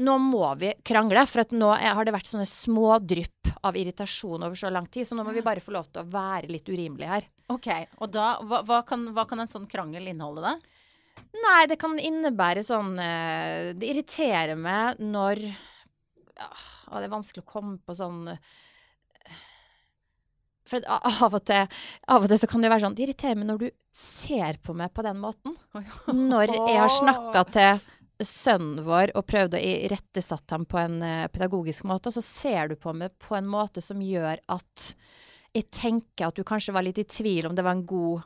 [0.00, 4.46] nå må vi krangle, for at nå har det vært sånne små drypp av irritasjon
[4.46, 6.68] over så lang tid, så nå må vi bare få lov til å være litt
[6.70, 7.26] urimelige her.
[7.52, 7.68] Ok,
[8.00, 10.54] og da, hva, hva, kan, hva kan en sånn krangel inneholde da?
[11.30, 16.48] Nei, det kan innebære sånn eh, Det irriterer meg når ja,
[16.96, 18.24] Det er vanskelig å komme på sånn
[20.70, 21.68] For av og, til,
[22.10, 24.74] av og til så kan det være sånn Det irriterer meg når du ser på
[24.78, 25.56] meg på den måten.
[26.14, 27.80] Når jeg har snakka til
[28.26, 32.72] sønnen vår og prøvd å irettesette ham på en eh, pedagogisk måte, og så ser
[32.72, 34.92] du på meg på en måte som gjør at
[35.56, 38.22] jeg tenker at du kanskje var litt i tvil om det var en god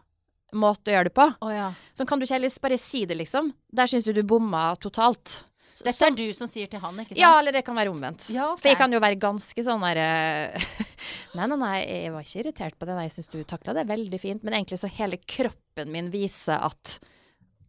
[0.54, 1.24] måte å gjøre det på.
[1.42, 1.70] Oh, ja.
[1.96, 3.50] Så kan du ikke heller bare si det, liksom.
[3.74, 5.40] Der syns du du bomma totalt.
[5.74, 7.18] Så- Dette er du som sier til han, ikke sant?
[7.18, 8.28] Ja, eller det kan være omvendt.
[8.30, 8.60] Ja, okay.
[8.62, 10.68] For jeg kan jo være ganske sånn der eh,
[11.34, 12.94] Nei, nei, nei, jeg var ikke irritert på det.
[12.94, 14.44] Nei, jeg syns du takla det veldig fint.
[14.46, 17.00] Men egentlig så hele kroppen min viser at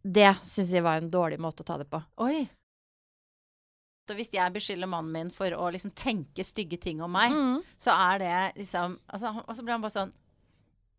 [0.06, 1.98] det syns jeg var en dårlig måte å ta det på.
[2.22, 2.44] Oi.
[4.06, 7.56] Så hvis jeg beskylder mannen min for å liksom tenke stygge ting om meg, Mm.
[7.78, 10.12] så er det liksom altså, Og så blir han bare sånn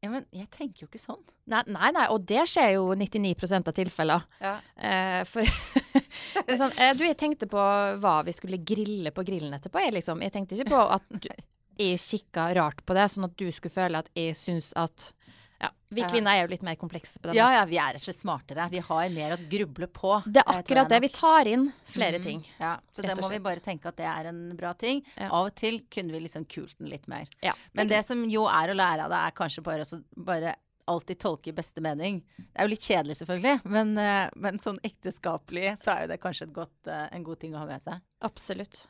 [0.04, 1.24] Ja, men jeg tenker jo ikke sånn.
[1.50, 4.26] Nei, nei, nei, og det skjer jo 99 av tilfeller.
[4.44, 4.60] Ja.
[4.78, 7.58] Eh, for er sånn, eh, Du, jeg tenkte på
[8.04, 9.80] hva vi skulle grille på grillen etterpå.
[9.82, 10.22] Jeg, liksom.
[10.22, 11.30] jeg tenkte ikke på at du,
[11.82, 15.14] jeg kikka rart på det, sånn at du skulle føle at jeg syns at
[15.58, 15.72] Ja.
[15.90, 17.38] Vi kvinner er jo litt mer komplekse på det.
[17.38, 18.68] Ja, ja, vi er rett og slett smartere.
[18.70, 20.12] Vi har mer å gruble på.
[20.26, 21.00] Det er eh, akkurat det.
[21.08, 22.28] Vi tar inn flere mm.
[22.28, 22.44] ting.
[22.60, 25.02] Ja, så det må vi bare tenke at det er en bra ting.
[25.16, 25.32] Ja.
[25.32, 27.26] Av og til kunne vi liksom kult den litt mer.
[27.42, 27.56] Ja.
[27.78, 30.56] Men det som jo er å lære av det, er kanskje bare å bare
[30.88, 32.22] alltid tolke i beste mening.
[32.38, 36.22] Det er jo litt kjedelig, selvfølgelig, men, eh, men sånn ekteskapelig så er jo det
[36.24, 38.00] kanskje et godt, eh, en god ting å ha med seg.
[38.24, 38.86] Absolutt.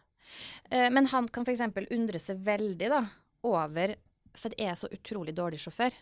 [0.69, 1.63] Eh, men han kan f.eks.
[1.91, 3.05] undre seg veldig da,
[3.43, 3.95] over
[4.37, 5.95] For det er så utrolig dårlig sjåfør.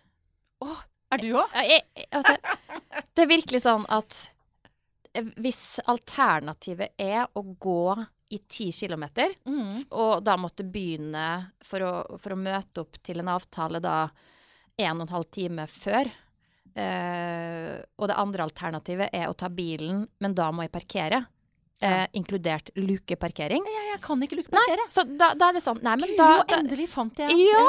[0.64, 0.70] Å,
[1.16, 1.52] er du òg?
[2.12, 2.36] Altså,
[3.16, 4.30] det er virkelig sånn at
[5.40, 9.86] hvis alternativet er å gå i ti kilometer, Mm.
[9.92, 14.10] og da måtte begynne for å, for å møte opp til en avtale da
[14.78, 16.10] en og en halv time før.
[16.76, 21.22] Eh, og det andre alternativet er å ta bilen, men da må jeg parkere.
[21.84, 23.66] Eh, inkludert lukeparkering.
[23.68, 24.86] Jeg, jeg kan ikke Nei, lukeparkere.
[24.96, 27.66] så da, da er det sånn Nei, men Gud, da, da, endelig fant jeg ja,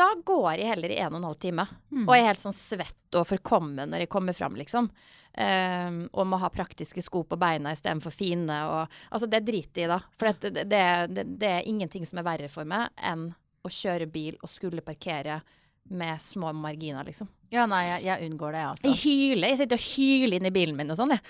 [0.00, 1.66] da går jeg heller i en og en halv time.
[1.92, 2.06] Mm.
[2.06, 4.88] Og jeg er helt sånn svett og forkommen når jeg kommer fram, liksom.
[5.36, 8.62] Eh, og må ha praktiske sko på beina istedenfor fine.
[8.72, 10.00] Og, altså, det driter jeg i, da.
[10.16, 13.28] For det, det, det, det er ingenting som er verre for meg enn
[13.60, 15.42] å kjøre bil og skulle parkere
[15.90, 17.28] med små marginer, liksom.
[17.50, 19.48] Ja, nei, jeg, jeg unngår det, jeg Jeg hyler.
[19.50, 21.22] Jeg sitter og hyler inn i bilen min og sånn, jeg.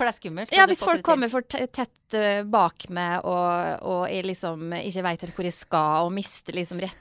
[0.00, 0.52] For det er skummelt.
[0.56, 5.20] Ja, hvis folk kommer for tett eh, bak meg, og, og jeg liksom ikke veit
[5.26, 6.94] helt hvor jeg skal, og mister liksom Unnskyld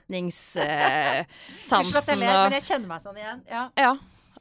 [0.60, 3.40] retningssansen ler, og men jeg kjenner meg sånn igjen.
[3.48, 3.64] Ja.
[3.80, 3.94] Ja.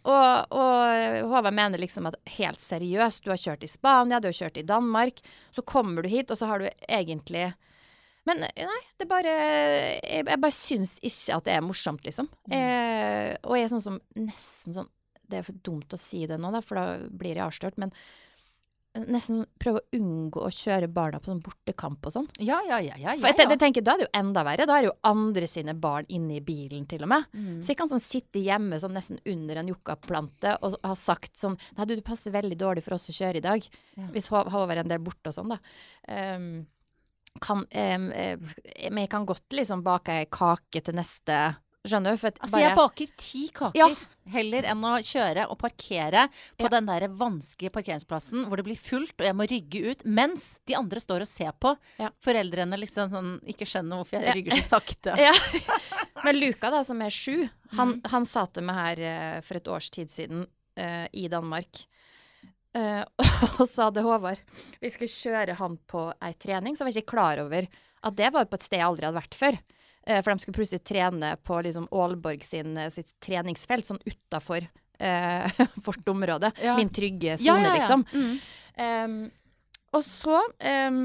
[0.08, 4.38] Og, og Håvard mener liksom at helt seriøst, du har kjørt i Spania, du har
[4.40, 5.22] kjørt i Danmark,
[5.54, 7.52] så kommer du hit, og så har du egentlig
[8.26, 12.26] Men nei, det er bare Jeg, jeg bare syns ikke at det er morsomt, liksom.
[12.50, 14.90] Jeg, og jeg er sånn som nesten sånn
[15.28, 17.94] Det er for dumt å si det nå, da, for da blir jeg avslørt, men
[18.96, 22.28] nesten sånn prøve å unngå å kjøre barna på sånn bortekamp og sånn.
[22.42, 24.66] Ja, ja, ja, ja, For jeg, tenker, Da er det jo enda verre.
[24.66, 27.28] Da er det jo andre sine barn inne i bilen, til og med.
[27.34, 27.60] Mm.
[27.62, 31.58] Så jeg kan sånn sitte hjemme sånn nesten under en yuccaplante og ha sagt sånn
[31.76, 33.68] Nei, du, det passer veldig dårlig for oss å kjøre i dag.
[33.98, 34.08] Ja.
[34.16, 35.60] Hvis Hå- Håvard er en del borte og sånn, da.
[36.08, 36.66] Um,
[37.44, 41.36] kan, um, men jeg kan godt liksom bake ei kake til neste
[41.88, 42.20] Skjønner du?
[42.20, 43.88] For at Altså, jeg baker ti kaker Ja.
[44.28, 46.72] heller enn å kjøre og parkere på Ja.
[46.76, 50.74] den der vanskelige parkeringsplassen hvor det blir fullt, og jeg må rygge ut mens de
[50.74, 51.76] andre står og ser på.
[51.98, 52.10] Ja.
[52.20, 55.16] Foreldrene liksom sånn ikke skjønner hvorfor jeg rygger så sakte.
[56.24, 58.10] Men Luka, da, som er sju, han, mm.
[58.10, 60.46] han sa til meg her eh, for et års tid siden
[60.78, 61.82] uh, i Danmark
[62.76, 63.04] uh,
[63.60, 64.40] Og så hadde Håvard
[64.80, 68.30] Vi skulle kjøre han på ei trening, så var jeg ikke klar over at det
[68.34, 69.56] var på et sted jeg aldri hadde vært før.
[70.08, 74.64] Eh, for de skulle plutselig trene på liksom Aalborg sin, eh, sitt treningsfelt, sånn utafor
[74.64, 76.52] eh, vårt område.
[76.64, 76.78] Ja.
[76.78, 77.74] Min trygge sone, ja, ja.
[77.76, 78.06] liksom.
[78.12, 78.38] Mm.
[78.78, 79.18] Um,
[79.92, 80.38] og så
[80.88, 81.02] um,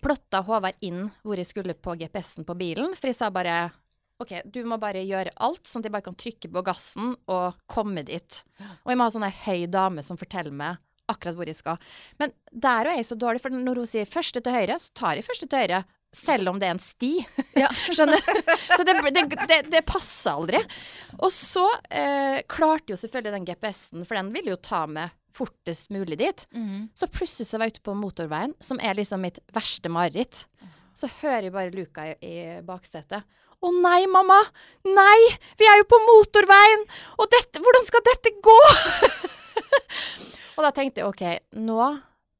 [0.00, 3.66] plotta Håvard inn hvor jeg skulle på GPS-en på bilen, for jeg sa bare
[4.22, 7.58] OK, du må bare gjøre alt, sånn at jeg bare kan trykke på gassen og
[7.66, 8.42] komme dit.
[8.84, 10.78] Og jeg må ha sånn ei høy dame som forteller meg
[11.10, 11.80] akkurat hvor jeg skal.
[12.22, 15.18] Men der er jeg så dårlig, for når hun sier første til høyre, så tar
[15.18, 15.82] jeg første til høyre.
[16.12, 17.14] Selv om det er en sti.
[17.62, 17.68] Ja.
[17.72, 18.20] Skjønner?
[18.76, 20.60] Så det, det, det, det passer aldri.
[21.18, 25.92] Og så eh, klarte jo selvfølgelig den GPS-en, for den ville jo ta meg fortest
[25.92, 26.44] mulig dit.
[26.56, 26.88] Mm.
[26.96, 30.44] Så plutselig så var jeg ute på motorveien, som er liksom mitt verste mareritt.
[30.96, 32.34] Så hører jeg bare Luka i, i
[32.66, 33.24] baksetet.
[33.62, 34.40] Å nei, mamma!
[34.88, 35.18] Nei!
[35.60, 36.82] Vi er jo på motorveien!
[37.22, 38.58] Og dette, hvordan skal dette gå?
[40.56, 41.24] og da tenkte jeg OK,
[41.62, 41.78] nå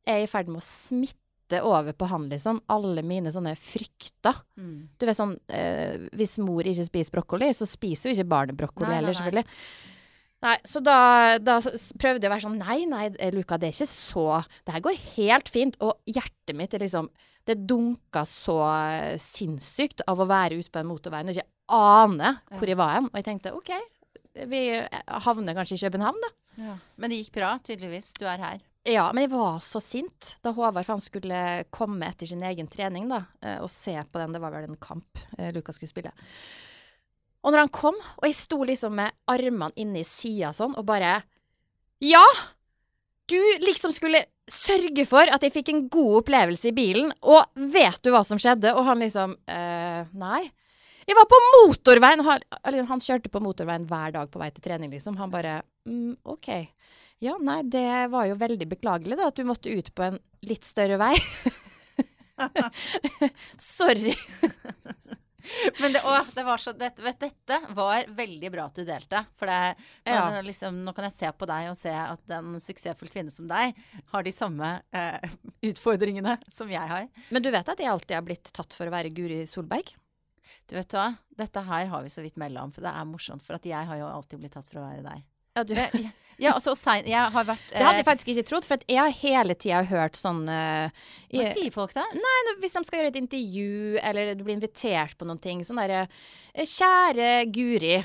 [0.03, 1.22] er jeg i ferd med å smitte
[1.61, 2.63] over på han, liksom.
[2.73, 4.41] Alle mine sånne frykter.
[4.57, 4.77] Mm.
[4.97, 8.95] Du vet sånn eh, Hvis mor ikke spiser brokkoli, så spiser jo ikke barnet brokkoli
[8.95, 9.45] heller, selvfølgelig.
[10.43, 10.99] Nei, så da,
[11.39, 14.27] da prøvde jeg å være sånn Nei, nei, eh, Luka, det er ikke så
[14.67, 15.79] Det her går helt fint.
[15.85, 17.11] Og hjertet mitt er liksom
[17.47, 22.37] Det dunka så eh, sinnssykt av å være ute på den motorveien og ikke ane
[22.59, 23.09] hvor jeg var hen.
[23.09, 23.71] Og jeg tenkte OK,
[24.51, 26.31] vi eh, havner kanskje i København, da.
[26.63, 26.77] Ja.
[27.01, 28.13] Men det gikk bra, tydeligvis.
[28.19, 28.61] Du er her.
[28.89, 31.41] Ja, men jeg var så sint da Håvard for han skulle
[31.71, 34.35] komme etter sin egen trening da, eh, og se på den.
[34.35, 36.11] Det var vel en kamp eh, Lukas skulle spille.
[37.43, 40.87] Og når han kom, og jeg sto liksom med armene inne i sida sånn, og
[40.89, 41.21] bare
[42.03, 42.25] Ja!
[43.31, 48.03] Du liksom skulle sørge for at jeg fikk en god opplevelse i bilen, og vet
[48.03, 48.75] du hva som skjedde?
[48.75, 50.43] Og han liksom eh, Nei.
[51.07, 52.23] Jeg var på motorveien!
[52.27, 52.43] Han,
[52.91, 55.17] han kjørte på motorveien hver dag på vei til trening, liksom.
[55.23, 56.51] Han bare mm, OK.
[57.23, 60.67] Ja, nei, det var jo veldig beklagelig da, at du måtte ut på en litt
[60.67, 61.13] større vei.
[63.63, 64.15] Sorry.
[65.81, 69.25] Men det, å, det var så, dette, vet, dette var veldig bra at du delte.
[69.39, 69.57] For det,
[70.07, 70.29] nå, Ja.
[70.31, 73.49] nå liksom, nå kan jeg se på deg og se at en suksessfull kvinne som
[73.51, 73.75] deg
[74.15, 75.35] har de samme eh,
[75.67, 77.09] utfordringene som jeg har.
[77.35, 79.91] Men du vet at jeg alltid har blitt tatt for å være Guri Solberg?
[80.71, 81.09] Du vet hva,
[81.39, 83.43] dette her har vi så vidt mellom, for det er morsomt.
[83.43, 85.27] For at jeg har jo alltid blitt tatt for å være deg.
[85.53, 85.75] Ja, du,
[86.41, 86.73] Ja, altså,
[87.05, 89.83] jeg har vært det hadde eh, jeg faktisk ikke trodd, for jeg har hele tida
[89.87, 92.07] hørt sånn eh, Hva sier folk da?
[92.17, 95.81] Nei, Hvis de skal gjøre et intervju, eller du blir invitert på noen ting, sånn
[95.83, 98.01] derre eh, Kjære Guri.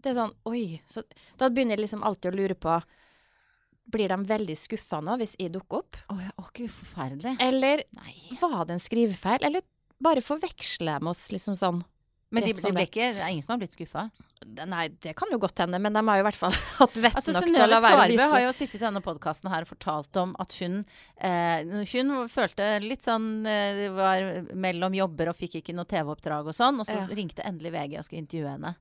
[0.00, 0.80] Det er sånn Oi.
[0.90, 1.04] Så,
[1.38, 2.80] da begynner jeg liksom alltid å lure på
[3.92, 6.00] Blir de veldig skuffa nå hvis jeg dukker opp?
[6.10, 7.36] Å å, gud, forferdelig.
[7.44, 8.16] Eller Nei.
[8.40, 9.44] var det en skrivefeil?
[9.46, 9.66] Eller
[10.00, 11.82] bare forveksler de oss liksom sånn?
[12.30, 14.04] Men de, de ble ikke, det er ingen som har blitt skuffa.
[14.70, 17.18] Nei, det kan jo godt hende, men de har jo i hvert fall hatt vett
[17.18, 19.66] Altså, nok til å la være å vise har jo sittet i denne podkasten her
[19.66, 20.78] og fortalt om at hun
[21.18, 26.56] eh, Hun følte litt sånn eh, Var mellom jobber og fikk ikke noe TV-oppdrag og
[26.56, 26.80] sånn.
[26.80, 27.06] Og så Ja.
[27.20, 28.74] ringte endelig VG og skulle intervjue henne.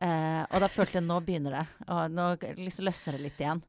[0.00, 1.64] Eh, og da følte jeg nå begynner det.
[1.90, 2.26] Og nå
[2.58, 3.62] liksom løsner det litt igjen.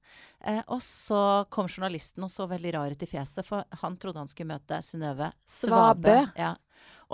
[0.46, 1.22] Eh, og så
[1.54, 4.82] kom journalisten og så veldig rar ut i fjeset, for han trodde han skulle møte
[4.86, 5.32] Synnøve.
[5.50, 6.18] Svabø.
[6.40, 6.56] Ja.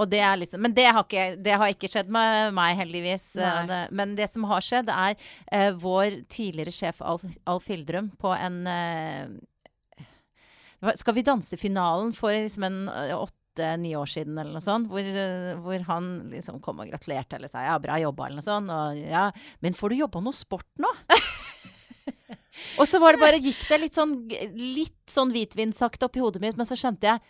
[0.04, 3.30] Det liksom, men det har, ikke, det har ikke skjedd med meg, heldigvis.
[3.40, 5.16] Eh, Det, men det som har skjedd, er
[5.48, 9.30] eh, vår tidligere sjef Alf, Alf Hildrum på en eh,
[11.00, 15.54] Skal vi danse-finalen for liksom en eh, åtte-ni år siden, eller noe sånt, hvor, eh,
[15.64, 18.70] hvor han liksom kom og gratulerte eller sa ja, bra jobba, eller noe sånt.
[18.76, 19.30] Og ja,
[19.64, 20.92] men får du jobba noe sport nå?
[22.80, 24.18] og så var det bare, gikk det litt sånn,
[24.60, 27.24] litt sånn hvitvinsakte opp i hodet mitt, men så skjønte jeg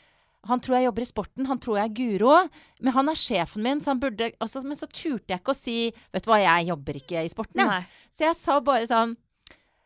[0.47, 2.34] han tror jeg jobber i sporten, han tror jeg er Guro.
[2.81, 5.58] Men han er sjefen min, så han burde også, Men så turte jeg ikke å
[5.58, 5.77] si
[6.13, 7.86] Vet du hva, jeg jobber ikke i sporten, jeg.
[8.15, 9.15] Så jeg sa bare sånn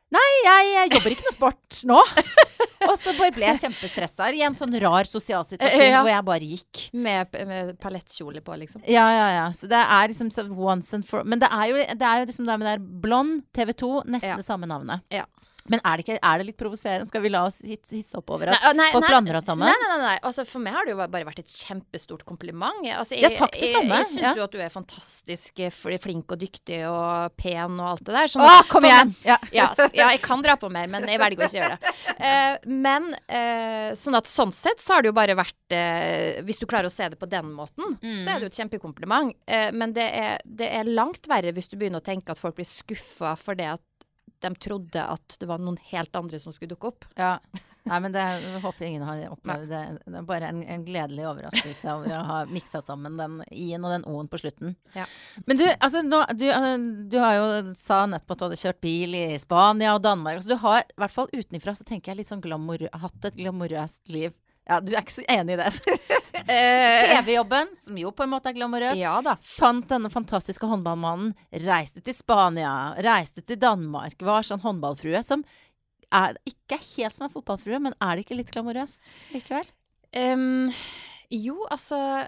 [0.10, 1.98] Nei, jeg, jeg jobber ikke noe sport nå.
[2.90, 6.00] og så bare ble jeg kjempestressa i en sånn rar sosial situasjon Ja.
[6.02, 6.80] hvor jeg bare gikk.
[6.98, 8.82] Med, med palettkjole på, liksom.
[8.90, 9.44] Ja, ja, ja.
[9.54, 12.30] Så det er liksom så once and for Men det er jo, det er jo
[12.32, 14.40] liksom det med der blond, TV 2, nesten Ja.
[14.42, 15.06] det samme navnet.
[15.14, 15.28] Ja.
[15.70, 17.08] Men er det, ikke, er det litt provoserende?
[17.12, 19.70] Skal vi la oss hisse opp over at Nei, nei, folk nei, blander oss sammen?
[19.70, 20.16] Nei, nei, nei.
[20.26, 22.82] Altså, for meg har det jo bare vært et kjempestort kompliment.
[22.86, 23.90] Jeg- Altså, Ja, takk, det samme.
[23.94, 24.34] Jeg, jeg syns Ja.
[24.36, 28.28] jo at du er fantastisk eh, flink og dyktig og pen og alt det der.
[28.28, 29.16] sånn Å, kom igjen!
[29.26, 29.38] Ja.
[29.54, 31.94] Ja, jeg kan dra på mer, men jeg velger å ikke gjøre det.
[32.20, 36.60] Uh, men uh, sånn at sånn sett så har det jo bare vært uh, Hvis
[36.60, 38.24] du klarer å se det på den måten, Mm.
[38.24, 39.34] så er det jo et kjempekompliment.
[39.74, 42.68] Men det er, det er langt verre hvis du begynner å tenke at folk blir
[42.68, 43.82] skuffa fordi at
[44.44, 47.08] de trodde at det var noen helt andre som skulle dukke opp.
[47.20, 47.38] Ja.
[47.90, 49.70] Nei, men det jeg håper ingen har opplevd.
[49.72, 53.88] Det, det er bare en, en gledelig overraskelse over å ha miksa sammen den i-en
[53.88, 54.76] og den o-en på slutten.
[54.94, 55.08] Ja.
[55.48, 56.70] Men du, altså, nå, du, eh,
[57.10, 57.48] du har jo
[57.80, 60.40] sa nettopp at du hadde kjørt bil i Spania og Danmark.
[60.40, 63.40] Altså, du har, i hvert fall utenfra, så tenker jeg litt sånn glamour, hatt et
[63.40, 64.36] glamorøst liv.
[64.70, 65.70] Ja, du er ikke så enig i det?
[66.50, 69.00] TV-jobben, som jo på en måte er glamorøs.
[69.00, 69.36] Ja da.
[69.44, 71.34] Fant denne fantastiske håndballmannen,
[71.66, 75.44] reiste til Spania, reiste til Danmark, var sånn håndballfrue som
[76.16, 79.68] er, ikke er helt som en fotballfrue, men er det ikke litt glamorøst likevel?
[80.18, 80.72] Um,
[81.30, 82.26] jo, altså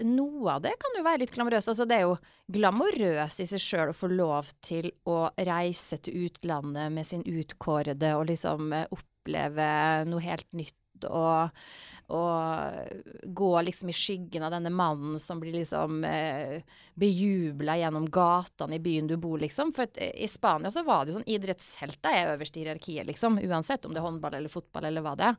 [0.00, 1.68] Noe av det kan jo være litt glamorøst.
[1.68, 2.14] Altså, det er jo
[2.54, 8.14] glamorøst i seg sjøl å få lov til å reise til utlandet med sin utkårede
[8.16, 9.68] og liksom eh, oppleve
[10.08, 10.76] noe helt nytt.
[11.06, 11.60] Og,
[12.08, 12.20] å,
[13.22, 16.62] gå liksom i skyggen av denne mannen som blir liksom eh,
[16.96, 19.74] bejubla gjennom gatene i byen du bor, liksom.
[19.76, 23.06] For at, eh, i Spania så var det jo sånn idrettshelter er øverst i hierarkiet,
[23.10, 23.38] liksom.
[23.44, 25.38] Uansett om det er håndball eller fotball eller hva det er.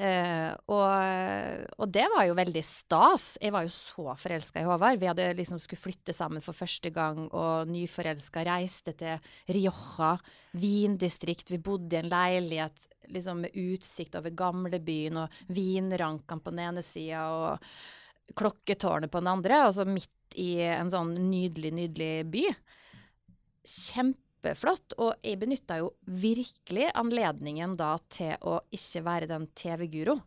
[0.00, 3.34] Eh, og, og det var jo veldig stas.
[3.42, 5.00] Jeg var jo så forelska i Håvard.
[5.00, 10.14] Vi hadde liksom skulle flytte sammen for første gang, og nyforelska reiste til Rioja,
[10.60, 11.52] vindistrikt.
[11.52, 16.84] Vi bodde i en leilighet liksom med utsikt over gamlebyen og vinrankene på den ene
[16.86, 22.44] sida og klokketårnet på den andre, og så midt i en sånn nydelig, nydelig by.
[24.40, 24.94] Kjempeflott.
[24.98, 30.18] Og jeg benytta jo virkelig anledningen da til å ikke være den TV-guro.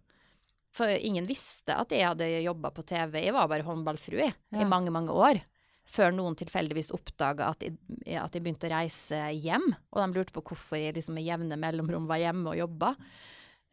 [0.74, 3.26] For ingen visste at jeg hadde jobba på TV.
[3.28, 4.62] Jeg var bare håndballfrue Ja.
[4.62, 5.42] i mange, mange år.
[5.86, 9.76] Før noen tilfeldigvis oppdaga at, at jeg begynte å reise hjem.
[9.92, 12.96] Og de lurte på hvorfor jeg liksom med jevne mellomrom var hjemme og jobba.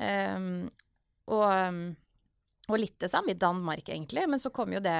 [0.01, 0.71] Um,
[1.29, 1.97] og, um,
[2.69, 4.27] og litt det samme i Danmark, egentlig.
[4.29, 4.99] Men så kom jo det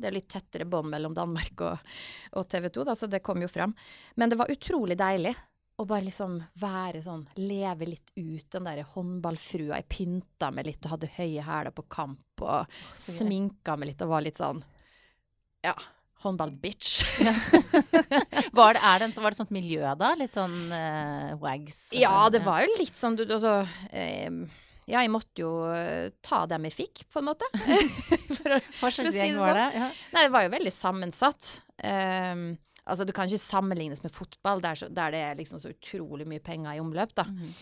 [0.00, 1.92] Det er litt tettere bånd mellom Danmark og,
[2.40, 3.74] og TV 2, da, så det kom jo fram.
[4.16, 5.34] Men det var utrolig deilig
[5.80, 9.78] å bare liksom være sånn, leve litt ut den derre håndballfrua.
[9.78, 14.04] Jeg pynta meg litt og hadde høye hæler på kamp og oh, sminka meg litt
[14.04, 14.60] og var litt sånn
[15.64, 15.74] ja,
[16.24, 17.04] håndball-bitch.
[18.56, 20.10] Var det, er det, en, var det sånt miljø da?
[20.18, 21.78] Litt sånn uh, wags?
[21.96, 23.60] Ja, det var jo litt sånn du altså,
[23.94, 24.26] eh,
[24.90, 27.46] Ja, jeg måtte jo eh, ta dem jeg fikk, på en måte.
[28.40, 29.60] For å- Hva slags gjeng var sånn.
[29.60, 29.82] det?
[29.82, 29.88] Ja.
[30.16, 31.50] Nei, det var jo veldig sammensatt.
[31.84, 32.44] Um,
[32.84, 36.26] altså, du kan ikke sammenlignes med fotball, der, så, der det er liksom så utrolig
[36.28, 37.26] mye penger i omløp, da.
[37.30, 37.52] Mm.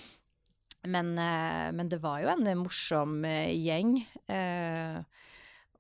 [0.95, 3.99] Men, uh, men det var jo en morsom uh, gjeng.
[4.31, 5.03] Uh,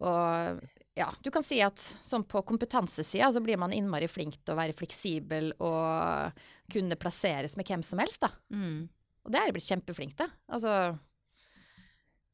[0.04, 0.60] og
[0.98, 4.58] ja, du kan si at sånn på kompetansesida så blir man innmari flink til å
[4.58, 6.38] være fleksibel og
[6.74, 8.32] kunne plasseres med hvem som helst, da.
[8.50, 8.88] Mm.
[9.24, 10.30] Og det er jeg blitt kjempeflink til.
[10.54, 10.72] Altså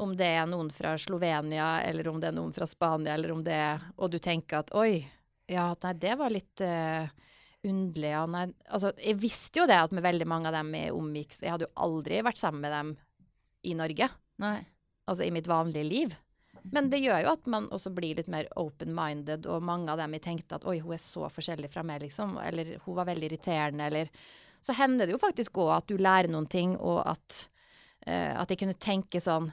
[0.03, 3.45] om det er noen fra Slovenia, eller om det er noen fra Spania, eller om
[3.47, 5.05] det er Og du tenker at oi,
[5.51, 7.07] ja, nei, det var litt uh,
[7.65, 8.11] underlig.
[8.11, 8.49] Ja, nei.
[8.69, 11.69] Altså, jeg visste jo det at med veldig mange av dem er omgikk Jeg hadde
[11.69, 12.93] jo aldri vært sammen med dem
[13.65, 14.11] i Norge.
[14.43, 14.59] Nei.
[15.09, 16.15] Altså i mitt vanlige liv.
[16.73, 20.17] Men det gjør jo at man også blir litt mer open-minded, og mange av dem
[20.17, 22.39] jeg tenkte at oi, hun er så forskjellig fra meg, liksom.
[22.41, 24.33] Eller hun var veldig irriterende, eller
[24.65, 27.43] Så hender det jo faktisk òg at du lærer noen ting, og at,
[28.09, 29.51] uh, at jeg kunne tenke sånn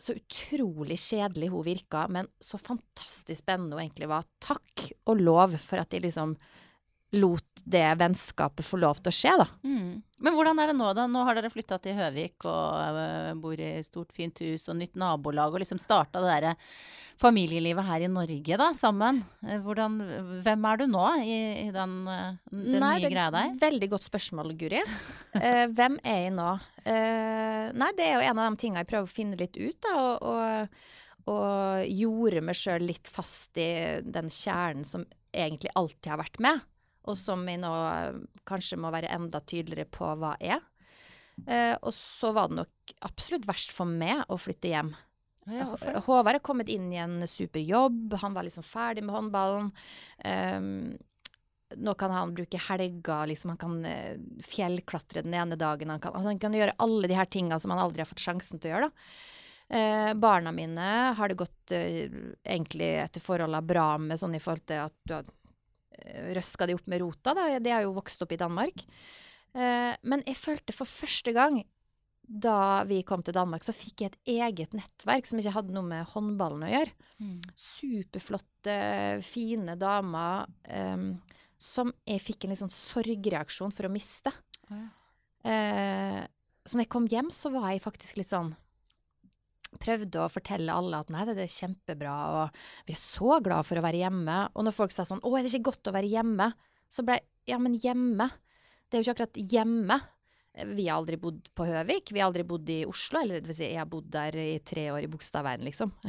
[0.00, 4.26] så utrolig kjedelig hun virka, men så fantastisk spennende hun egentlig var.
[4.42, 6.36] Takk og lov for at de liksom
[7.18, 9.46] lot det vennskapet få lov til å skje, da.
[9.66, 10.00] Mm.
[10.20, 11.06] Men hvordan er det nå, da?
[11.10, 14.98] Nå har dere flytta til Høvik og uh, bor i stort, fint hus og nytt
[15.00, 16.54] nabolag, og liksom starta det derre
[17.20, 19.20] familielivet her i Norge, da, sammen.
[19.44, 19.98] Eh, hvordan,
[20.44, 21.36] hvem er du nå i,
[21.66, 23.52] i den, uh, den nei, nye greia der?
[23.60, 24.80] Veldig godt spørsmål, Guri.
[25.36, 26.50] Uh, hvem er jeg nå?
[26.80, 29.92] nei, det er jo en av de tingene jeg prøver å finne litt ut, da,
[30.00, 36.22] og, og, og gjorde meg sjøl litt fast i den kjernen som egentlig alltid har
[36.22, 36.64] vært med
[37.08, 40.60] og som vi nå eh, kanskje må være enda tydeligere på hva er.
[41.46, 44.92] Eh, og så var det nok absolutt verst for meg å flytte hjem.
[45.50, 45.66] Ja,
[46.04, 49.70] Håvard er kommet inn i en super jobb, han var liksom ferdig med håndballen.
[50.22, 50.92] Um,
[51.80, 55.90] nå kan han bruke helger, liksom, han kan uh, fjellklatre den ene dagen.
[55.90, 58.22] Han kan, altså, han kan gjøre alle de her tinga som han aldri har fått
[58.22, 58.92] sjansen til å gjøre.
[59.70, 62.10] Uh, barna mine har det gått eh,
[62.42, 65.39] egentlig etter forholda bra med, sånn i forhold til at du har Eh,
[66.36, 67.34] røska de opp med rota.
[67.36, 67.58] Da.
[67.62, 68.86] De har jo vokst opp i Danmark.
[69.54, 71.62] Eh, men jeg følte for første gang
[72.30, 75.86] da vi kom til Danmark, så fikk jeg et eget nettverk som ikke hadde noe
[75.86, 77.08] med håndballen å gjøre.
[77.18, 77.38] Mm.
[77.58, 78.76] Superflotte,
[79.26, 81.08] fine damer um,
[81.58, 84.30] som jeg fikk en litt sånn sorgreaksjon for å miste.
[84.70, 84.86] Oh, ja.
[85.50, 86.22] uh,
[86.62, 88.54] så når jeg kom hjem, så var jeg faktisk litt sånn
[89.78, 93.78] prøvde å fortelle alle at nei, det er kjempebra, og vi er så glad for
[93.78, 94.38] å være hjemme.
[94.54, 96.50] Og når folk sa sånn å, er det ikke godt å være hjemme?
[96.90, 98.28] Så ble jeg ja, men hjemme?
[98.90, 99.96] Det er jo ikke akkurat hjemme.
[100.74, 103.22] Vi har aldri bodd på Høvik, vi har aldri bodd i Oslo.
[103.22, 105.94] Eller det vil si, jeg har bodd der i tre år i Bogstadveien, liksom.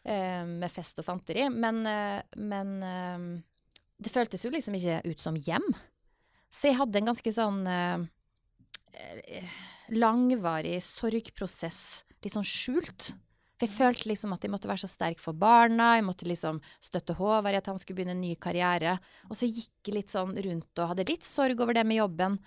[0.00, 1.42] Eh, med fest og fanteri.
[1.52, 3.24] Men, eh, men, eh,
[4.00, 5.66] det føltes jo liksom ikke ut som hjem.
[6.48, 7.58] Så jeg hadde en ganske sånn
[9.92, 13.12] langvarig sorgprosess litt sånn skjult.
[13.60, 16.62] For jeg følte liksom at jeg måtte være så sterk for barna, jeg måtte liksom
[16.80, 18.94] støtte Håvard i at han skulle begynne en ny karriere.
[19.28, 22.38] Og så gikk jeg litt sånn rundt og hadde litt sorg over det med jobben.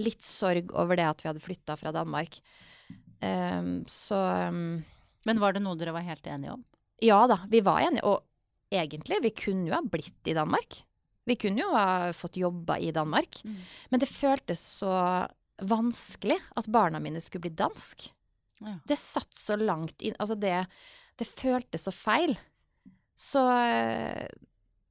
[0.00, 2.40] Litt sorg over det at vi hadde flytta fra Danmark.
[3.20, 4.16] Um, så
[4.48, 4.80] um,
[5.28, 6.64] Men var det noe dere var helt enige om?
[7.04, 8.08] Ja da, vi var enige.
[8.08, 8.24] Og
[8.72, 10.80] egentlig, vi kunne jo ha blitt i Danmark.
[11.28, 13.42] Vi kunne jo ha fått jobba i Danmark.
[13.44, 13.60] Mm.
[13.92, 14.94] Men det føltes så
[15.60, 18.08] vanskelig at barna mine skulle bli dansk.
[18.60, 18.78] Ja.
[18.88, 20.64] Det satt så langt inn Altså, det,
[21.20, 22.36] det føltes så feil.
[23.16, 24.28] Så jeg,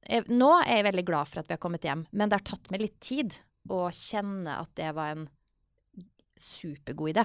[0.06, 2.46] eh, nå er jeg veldig glad for at vi har kommet hjem, men det har
[2.46, 3.34] tatt meg litt tid
[3.70, 5.28] å kjenne at det var en
[6.38, 7.24] supergod idé.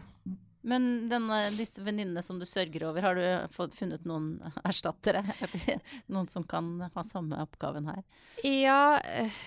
[0.61, 5.23] Men denne, disse venninnene som du sørger over, har du fått, funnet noen erstattere?
[6.13, 8.03] noen som kan ha samme oppgaven her?
[8.45, 9.41] Ja eh,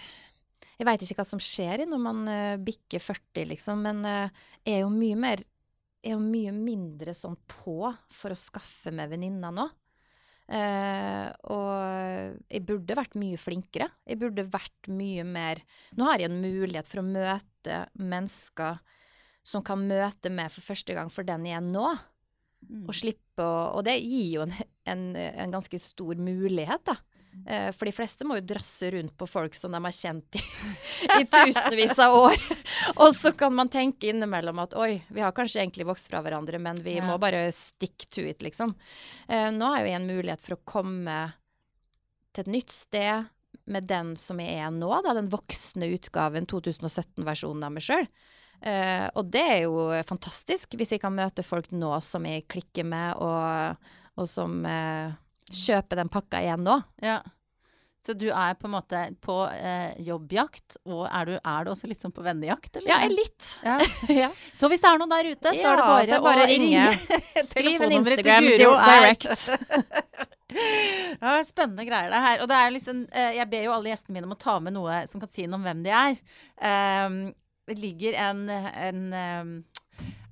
[0.74, 2.24] Jeg veit ikke hva som skjer når man
[2.66, 5.46] bikker 40, liksom, men jeg er jo mye mer
[6.04, 7.78] er jo mye mindre sånn på
[8.12, 9.66] for å skaffe meg venninner nå.
[10.44, 13.88] Uh, og jeg burde vært mye flinkere.
[14.04, 15.62] Jeg burde vært mye mer
[15.96, 18.82] Nå har jeg en mulighet for å møte mennesker
[19.44, 21.86] som kan møte meg for første gang for den jeg er nå.
[22.64, 22.84] Mm.
[22.84, 24.54] Og slippe å Og det gir jo en,
[24.88, 26.98] en, en ganske stor mulighet, da.
[27.46, 30.42] Eh, for de fleste må jo drasse rundt på folk som de har kjent i,
[31.20, 32.44] i tusenvis av år.
[32.94, 36.60] Og så kan man tenke innimellom at oi, vi har kanskje egentlig vokst fra hverandre,
[36.62, 37.06] men vi ja.
[37.08, 38.74] må bare stick to it, liksom.
[39.28, 41.18] Eh, nå har jeg en mulighet for å komme
[42.34, 43.28] til et nytt sted
[43.70, 48.08] med den som jeg er nå, da, den voksne utgaven, 2017-versjonen av meg sjøl.
[48.64, 52.86] Eh, og det er jo fantastisk, hvis jeg kan møte folk nå som jeg klikker
[52.88, 55.12] med, og, og som eh,
[55.52, 56.80] kjøpe den pakka igjen nå.
[57.04, 57.20] Ja.
[58.04, 61.88] Så du er på en måte på eh, jobbjakt, og er du, er du, også
[61.88, 62.90] litt sånn på vennejakt, eller?
[62.90, 63.52] Ja, litt.
[63.64, 63.78] Ja.
[64.26, 64.28] ja.
[64.52, 66.82] Så hvis det er noen der ute, så er det bare, bare å ringe.
[67.54, 69.46] Skriv en Instagram direct.
[71.24, 72.44] ja, spennende greier det her.
[72.44, 74.76] Og det er liksom, eh, jeg ber jo alle gjestene mine om å ta med
[74.76, 76.20] noe som kan si noe om hvem de er.
[76.60, 77.18] Um,
[77.64, 79.56] det ligger en, en um,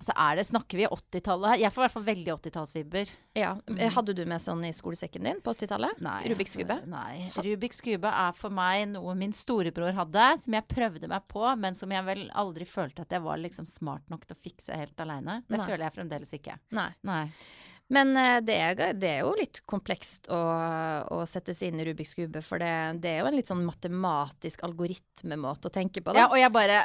[0.03, 1.61] Altså er det, Snakker vi 80-tallet her?
[1.63, 3.11] Jeg får i hvert fall veldig 80-tallsvibber.
[3.39, 3.53] Ja.
[3.95, 6.01] Hadde du med sånn i skolesekken din på 80-tallet?
[6.03, 6.79] Nei, Rubiks altså, kube?
[6.91, 7.29] Nei.
[7.47, 11.79] Rubiks kube er for meg noe min storebror hadde, som jeg prøvde meg på, men
[11.79, 15.07] som jeg vel aldri følte at jeg var liksom smart nok til å fikse helt
[15.07, 15.39] aleine.
[15.47, 15.69] Det Nei.
[15.71, 16.59] føler jeg fremdeles ikke.
[16.75, 16.91] Nei.
[17.07, 17.23] Nei.
[17.93, 20.39] Men eh, det er, det er jo litt komplekst å,
[21.13, 22.73] å sette seg inn i Rubiks kube, for det,
[23.05, 26.25] det er jo en litt sånn matematisk algoritmemåte å tenke på, da.
[26.25, 26.81] Ja, og jeg bare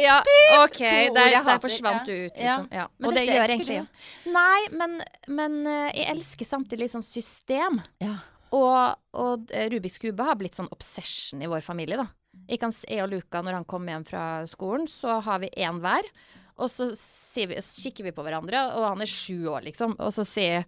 [0.00, 0.16] Ja,
[0.62, 2.04] OK, To ord der, der hater, forsvant ja.
[2.08, 2.56] du ut, Ja.
[2.56, 2.68] liksom.
[2.72, 2.86] Ja.
[2.96, 3.86] Men Og det gjør egentlig ja.
[4.32, 7.80] Nei, men, men eh, jeg elsker samtidig litt sånn system.
[8.00, 8.16] Ja.
[8.56, 12.08] Og, og eh, Rubiks kube har blitt sånn obsession i vår familie, da.
[12.48, 15.82] Jeg, kan, jeg og Luca, når han kommer hjem fra skolen, så har vi én
[15.82, 16.06] hver.
[16.60, 16.90] Og så
[17.50, 19.96] vi, kikker vi på hverandre, og han er sju år, liksom.
[19.98, 20.66] Og så sier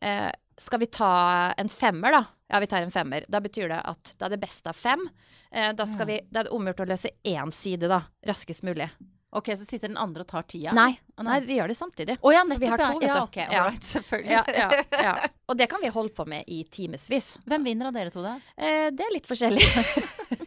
[0.00, 0.28] eh,
[0.60, 1.12] Skal vi ta
[1.58, 2.24] en femmer, da?
[2.52, 3.24] Ja, vi tar en femmer.
[3.32, 5.02] Da betyr det at da er det best av fem.
[5.50, 8.02] Eh, da, skal vi, da er det omgjort å løse én side, da.
[8.28, 8.90] Raskest mulig.
[9.32, 10.74] OK, så sitter den andre og tar tida?
[10.76, 10.90] Nei,
[11.24, 12.18] nei, vi gjør det samtidig.
[12.20, 12.60] Oh, ja, nettopp.
[12.60, 13.14] vi har to, vet ja.
[13.14, 13.16] du.
[13.16, 13.46] ja, ok, Ja.
[13.62, 14.32] all right, selvfølgelig.
[14.34, 15.14] Ja, ja, ja.
[15.48, 17.30] Og det kan vi holde på med i timevis.
[17.48, 18.34] Hvem vinner av dere to, da?
[18.60, 19.64] Eh, det er litt forskjellig.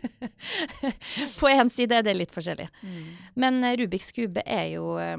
[1.40, 2.68] På én side er det litt forskjellig.
[3.42, 5.18] Men eh, Rubiks kube er jo eh,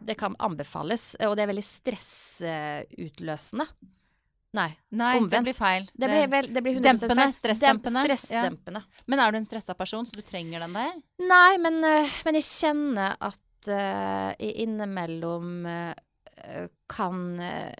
[0.00, 3.66] Det kan anbefales, og det er veldig stressutløsende.
[4.56, 4.70] Nei.
[4.98, 5.84] Nei, det blir feil.
[5.94, 7.34] Det blir, vel, det blir 100 Dempende, feil.
[7.36, 8.00] stressdempende.
[8.02, 8.80] Demp, stressdempende.
[9.06, 10.90] Men er du en stressa person, så du trenger den der?
[11.22, 15.94] Nei, men, eh, men jeg kjenner at uh, innimellom uh,
[16.90, 17.72] kan eh,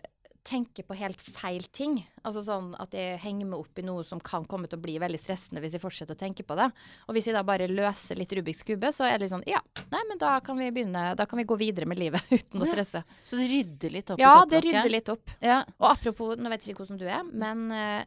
[0.44, 1.98] tenke på helt feil ting.
[2.24, 4.94] Altså sånn at jeg henger meg opp i noe som kan komme til å bli
[5.02, 6.70] veldig stressende hvis jeg fortsetter å tenke på det.
[7.08, 9.60] Og hvis jeg da bare løser litt Rubiks kube, så er det litt sånn ja,
[9.92, 12.66] nei, men da kan vi begynne, da kan vi gå videre med livet uten å
[12.66, 12.72] Ja.
[12.72, 13.04] stresse.
[13.24, 15.30] Så det rydder litt opp Ja, i det rydder litt opp.
[15.44, 15.60] Ja.
[15.78, 18.04] Og apropos, nå vet jeg ikke hvordan du er, men eh,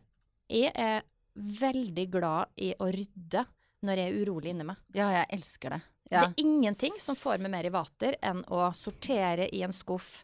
[0.49, 1.01] jeg er
[1.35, 3.45] veldig glad i å rydde
[3.83, 4.77] når jeg er urolig inni meg.
[4.95, 5.81] ja, jeg elsker det.
[6.11, 6.25] Ja.
[6.27, 10.23] Det er ingenting som får meg mer i vater enn å sortere i en skuff,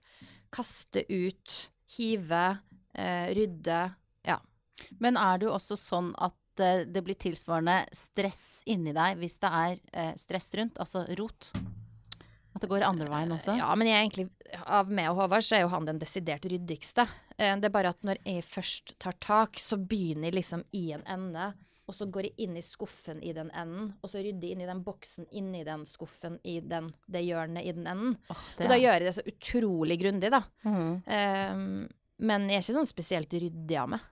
[0.53, 1.55] kaste ut,
[1.97, 2.43] hive,
[2.93, 3.79] eh, rydde.
[4.27, 4.39] Ja.
[4.99, 9.39] Men er det jo også sånn at eh, det blir tilsvarende stress inni deg hvis
[9.43, 11.51] det er eh, stress rundt, altså rot?
[12.55, 13.55] At det går andre veien også?
[13.59, 14.27] Ja, men jeg er egentlig,
[14.65, 17.05] av meg og Håvard, så er jo han den desidert ryddigste.
[17.37, 20.89] Eh, det er bare at når jeg først tar tak, så begynner jeg liksom i
[20.97, 21.51] en ende.
[21.89, 24.61] Og så går jeg inn i skuffen i den enden, og så rydder jeg inn
[24.61, 28.13] i den boksen inni den skuffen i den, det hjørnet i den enden.
[28.29, 30.43] Åh, Og da gjør jeg det så utrolig grundig, da.
[30.67, 30.91] Mm.
[31.09, 31.65] Um,
[32.29, 34.05] men jeg er ikke sånn spesielt ryddig av meg.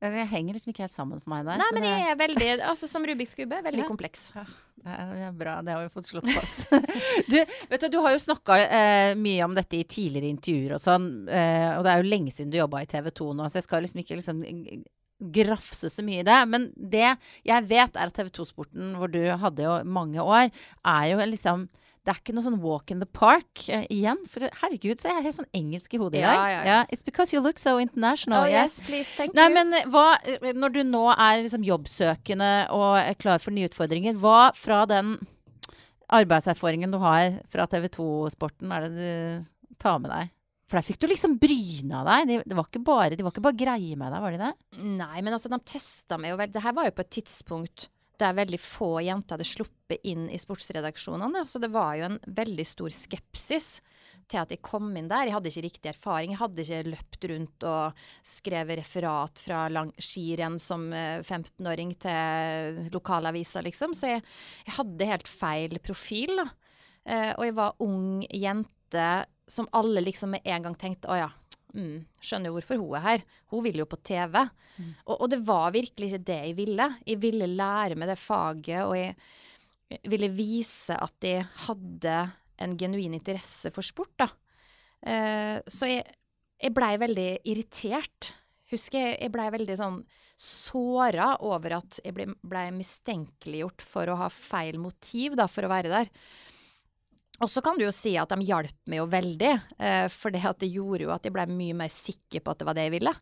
[0.00, 1.58] Jeg henger liksom ikke helt sammen for meg der.
[1.60, 3.88] Nei, men jeg er veldig, altså som Rubiks kube, veldig Ja.
[3.90, 4.30] kompleks.
[4.32, 6.70] Det er det er bra, det har vi fått slått fast.
[7.32, 7.36] du,
[7.68, 11.10] vet du, du har jo snakka eh, mye om dette i tidligere intervjuer og sånn,
[11.28, 13.66] eh, og det er jo lenge siden du jobba i TV 2 nå, så jeg
[13.68, 14.40] skal liksom ikke liksom
[15.20, 16.38] grafse så mye i det.
[16.48, 17.04] Men det
[17.46, 20.48] jeg vet, er at TV 2-sporten, hvor du hadde jo mange år,
[20.84, 21.68] er jo liksom
[22.00, 24.16] det er ikke noe sånn walk in the park uh, igjen.
[24.32, 26.52] For herregud, så er jeg helt sånn engelsk i hodet i Ja, dag.
[26.54, 26.78] ja, ja.
[26.88, 28.46] It's because you look so international.
[28.46, 28.78] Oh, yes.
[28.80, 29.54] yes, please, thank Nei, you.
[29.58, 33.68] men eh, hva, eh, når du nå er liksom jobbsøkende og er klar for nye
[33.68, 35.18] utfordringer, hva fra den
[36.10, 40.32] arbeidserfaringen du har fra TV 2-sporten, er det du tar med deg?
[40.70, 42.28] For der fikk du liksom bryna deg.
[42.30, 44.50] De, det var ikke bare, de var ikke bare greie med deg, var de det?
[44.86, 46.54] Nei, men altså, de testa meg jo veldig.
[46.54, 47.88] Det her var jo på et tidspunkt
[48.20, 51.42] der veldig få jenter hadde sluppet inn i sportsredaksjonene.
[51.48, 53.68] Så det var jo en veldig stor skepsis
[54.30, 55.28] til at jeg kom inn der.
[55.28, 56.34] Jeg hadde ikke riktig erfaring.
[56.34, 62.82] Jeg hadde ikke løpt rundt og skrevet referat fra lang skirenn som eh, 15-åring til
[62.94, 63.96] lokalaviser, liksom.
[63.96, 64.24] Så jeg,
[64.68, 66.48] jeg hadde helt feil profil, da.
[67.10, 69.10] Eh, og jeg var ung jente
[69.50, 71.28] som alle liksom med en gang tenkte å ja,
[71.74, 73.24] mm, skjønner jo hvorfor hun er her.
[73.52, 74.38] Hun vil jo på TV.
[75.04, 76.88] Og, og det var virkelig ikke det jeg ville.
[77.06, 82.16] Jeg ville lære meg det faget, og jeg ville vise at jeg hadde
[82.60, 84.28] en genuin interesse for sport, da.
[85.00, 86.04] Uh, så jeg,
[86.60, 88.34] jeg blei veldig irritert.
[88.70, 90.02] Husker jeg, jeg blei veldig sånn
[90.40, 95.92] såra over at jeg ble, mistenkeliggjort for å ha feil motiv da, for å være
[95.92, 96.12] der.
[97.40, 100.44] Og så kan du jo si at de hjalp meg jo veldig, eh, for det
[100.44, 102.88] at det gjorde jo at jeg ble mye mer sikker på at det var det
[102.88, 103.14] jeg ville.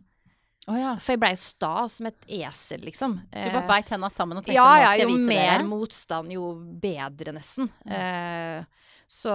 [0.69, 0.91] Å ja.
[1.01, 3.15] For jeg blei sta som et esel, liksom.
[3.31, 5.65] Du bare Eh, beit tenna sammen og tenkte ja, nå ja, skal jeg jo mer
[5.65, 6.51] motstand, jo
[6.83, 7.71] bedre, nesten.
[7.89, 9.33] Eh, så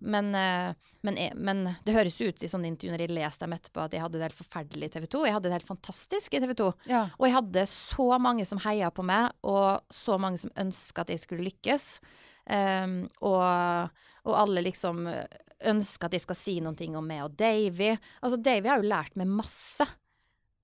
[0.00, 0.30] men,
[1.04, 4.00] men, men det høres ut i sånne intervjuer når jeg leser dem etterpå, at jeg
[4.00, 5.26] hadde det helt forferdelig i TV 2.
[5.28, 6.70] Jeg hadde det helt fantastisk i TV 2.
[6.88, 7.02] Ja.
[7.18, 11.12] Og jeg hadde så mange som heia på meg, og så mange som ønska at
[11.12, 11.90] jeg skulle lykkes.
[12.48, 13.92] Um, og,
[14.28, 15.06] og alle liksom
[15.72, 17.92] ønsker at de skal si noen ting om meg og Davy.
[18.22, 19.86] Altså, Davy har jo lært meg masse.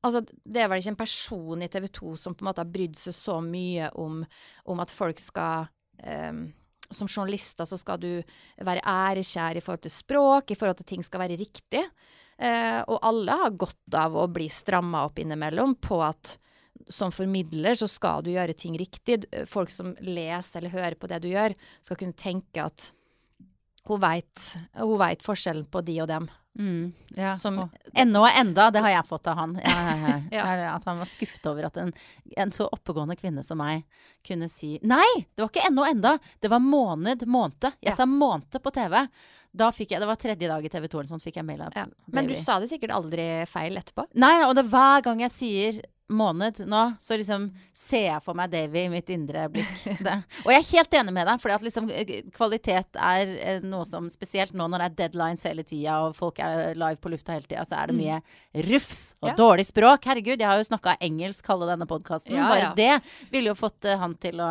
[0.07, 2.71] Altså, det er vel ikke en person i TV 2 som på en måte har
[2.71, 4.23] brydd seg så mye om,
[4.71, 5.67] om at folk skal
[6.05, 6.45] um,
[6.89, 8.13] som journalister så skal du
[8.65, 11.83] være ærekjær i forhold til språk, i forhold til ting skal være riktig.
[12.39, 16.37] Uh, og alle har godt av å bli stramma opp innimellom på at
[16.95, 19.25] som formidler så skal du gjøre ting riktig.
[19.51, 22.93] Folk som leser eller hører på det du gjør, skal kunne tenke at
[23.89, 26.29] hun veit forskjellen på de og dem.
[26.59, 27.37] Mm, ja.
[27.39, 27.61] Som,
[27.95, 29.55] ennå og enda, det har jeg fått av han.
[30.35, 31.93] Ja, ja, at han var skuffet over at en,
[32.37, 33.85] en, så oppegående kvinne som meg
[34.27, 37.69] kunne si Nei, det var ikke ennå og enda, det var måned, måned.
[37.81, 38.99] Jeg sa måned på TV.
[39.59, 41.63] Da fikk jeg, Det var tredje dag i TV 2 eller sånt, fikk jeg mail
[41.65, 41.79] av
[42.13, 44.09] Men du sa det sikkert aldri feil etterpå?
[44.21, 48.51] Nei, og det hver gang jeg sier måned nå, så liksom ser jeg for meg
[48.53, 49.75] Davy i mitt indre blikk.
[50.09, 50.15] Det.
[50.45, 54.07] Og jeg er helt enig med deg, for liksom, eh, kvalitet er eh, noe som
[54.09, 57.47] Spesielt nå når det er deadlines hele tida, og folk er live på lufta hele
[57.47, 58.01] tida, så er det mm.
[58.01, 59.35] mye rufs og ja.
[59.39, 60.09] dårlig språk.
[60.09, 62.35] Herregud, jeg har jo snakka engelsk halve denne podkasten.
[62.35, 62.73] Ja, Bare ja.
[62.79, 64.49] det ville jo fått han til å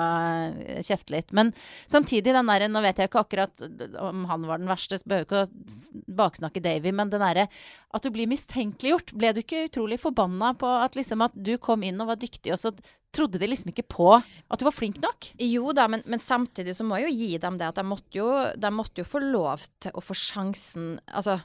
[0.86, 1.34] kjefte litt.
[1.36, 1.52] Men
[1.90, 3.64] samtidig, den derre Nå vet jeg ikke akkurat
[4.04, 7.48] om han var den verste, så behøver ikke å baksnakke Davy, men den derre
[7.96, 9.14] at du blir mistenkeliggjort.
[9.18, 12.52] Ble du ikke utrolig forbanna på at liksom at du kom inn og var dyktig,
[12.54, 12.74] og så
[13.16, 15.32] trodde de liksom ikke på at du var flink nok?
[15.42, 18.20] Jo da, men, men samtidig så må jeg jo gi dem det at de måtte
[18.20, 21.40] jo, de måtte jo få lov til å få sjansen Altså,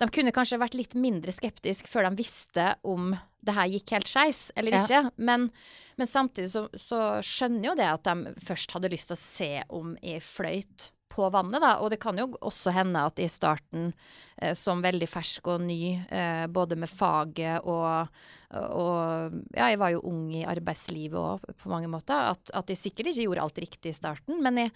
[0.00, 3.14] de kunne kanskje vært litt mindre skeptiske før de visste om
[3.46, 4.82] det her gikk helt skeis eller ja.
[4.82, 5.14] ikke.
[5.16, 5.48] Men,
[5.96, 9.50] men samtidig så, så, skjønner jo det at de først hadde lyst til å se
[9.78, 11.76] om jeg fløyt på vannet, da.
[11.82, 13.92] Og det kan jo også hende at i starten,
[14.36, 18.12] eh, som veldig fersk og ny, eh, både med faget og,
[18.50, 22.32] og, Ja, jeg var jo ung i arbeidslivet òg, på mange måter.
[22.34, 24.42] At, at, jeg sikkert ikke gjorde alt riktig i starten.
[24.42, 24.74] Men, jeg,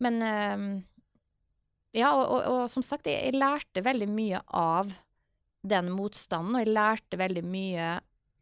[0.00, 0.66] men eh,
[1.94, 4.90] Ja, og, og, og, som sagt, jeg, jeg lærte veldig mye av
[5.64, 7.92] den motstanden, og jeg lærte veldig mye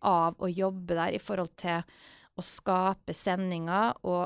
[0.02, 1.84] av å jobbe der i forhold til
[2.34, 4.24] å skape sendinger og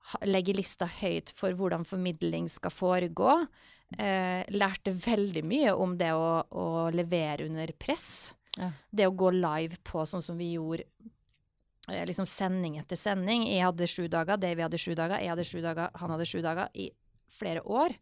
[0.00, 3.36] um, legge lista høyt for hvordan formidling skal foregå.
[3.98, 8.32] Eh, lærte veldig mye om det å, å levere under press.
[8.58, 8.70] Ja.
[8.90, 10.86] Det å gå live på sånn som vi gjorde
[11.90, 13.48] eh, liksom sending etter sending.
[13.50, 16.38] Jeg hadde sju dager, Davy hadde sju dager, jeg hadde sju dager, han hadde sju
[16.44, 16.90] dager i
[17.40, 17.96] flere år.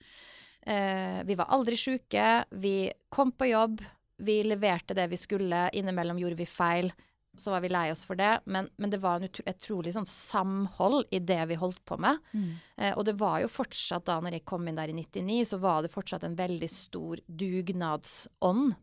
[0.68, 3.80] Eh, vi var aldri sjuke, vi kom på jobb,
[4.18, 5.68] vi leverte det vi skulle.
[5.78, 6.92] Innimellom gjorde vi feil
[7.40, 11.08] så var vi lei oss for det, men, men det var et utrolig sånn samhold
[11.14, 12.18] i det vi holdt på med.
[12.32, 12.50] Mm.
[12.76, 15.60] Eh, og det var jo fortsatt, da når jeg kom inn der i 99, så
[15.62, 18.74] var det fortsatt en veldig stor dugnadsånd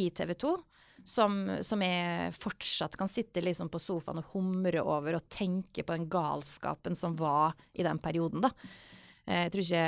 [0.00, 0.56] i TV 2.
[1.10, 5.94] Som, som jeg fortsatt kan sitte liksom på sofaen og humre over og tenke på
[5.96, 8.52] den galskapen som var i den perioden, da.
[9.24, 9.86] Eh, jeg tror ikke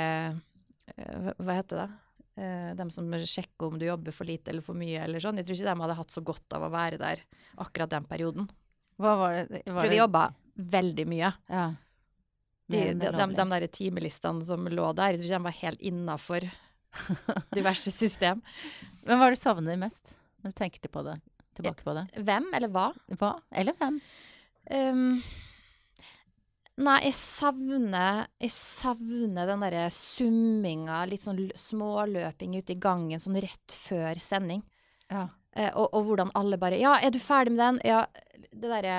[0.95, 1.91] eh, Hva heter det?
[2.33, 5.37] Uh, dem som sjekker om du jobber for lite eller for mye eller sånn.
[5.37, 7.21] Jeg tror ikke de hadde hatt så godt av å være der
[7.61, 8.47] akkurat den perioden.
[9.01, 9.61] Hva var det?
[9.67, 10.23] Var tror de jobba
[10.73, 11.29] veldig mye.
[11.49, 11.67] Ja.
[12.65, 15.85] De, de, de, de, der timelistene som lå der, jeg tror ikke de var helt
[15.91, 16.47] innafor
[17.57, 18.41] diverse system.
[19.03, 21.17] Men hva er det du savner mest, når du tenker på det,
[21.57, 22.05] tilbake på det?
[22.17, 22.87] Hvem eller hva?
[23.19, 23.99] Hva eller hvem?
[24.73, 25.19] Um,
[26.81, 33.37] Nei, jeg savner, jeg savner den derre summinga, litt sånn småløping ute i gangen sånn
[33.43, 34.63] rett før sending.
[35.11, 35.27] Ja.
[35.53, 37.79] Eh, og, og, hvordan alle bare Ja, er du ferdig med den?
[37.85, 38.07] Ja,
[38.49, 38.97] det derre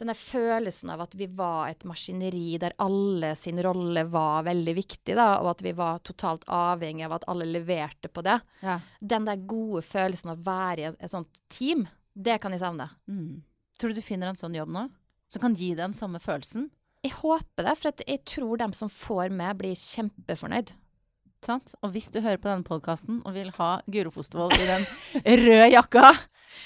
[0.00, 4.74] den der følelsen av at vi var et maskineri der alle sin rolle var veldig
[4.74, 8.38] viktig, da, og at vi var totalt avhengig av at alle leverte på det.
[8.64, 8.80] Ja.
[8.98, 11.84] Den der gode følelsen av å være i et, et sånt team,
[12.14, 12.88] det kan jeg savne.
[13.06, 13.44] Mm.
[13.78, 14.88] Tror du du finner en sånn jobb nå,
[15.30, 16.70] som kan gi deg den samme følelsen?
[17.02, 20.68] Jeg håper det, for jeg tror dem som får med, blir kjempefornøyd.
[21.42, 21.72] Sant?
[21.82, 24.84] Og hvis du hører på denne podkasten og vil ha Guro Fostervoll i den
[25.42, 26.12] røde jakka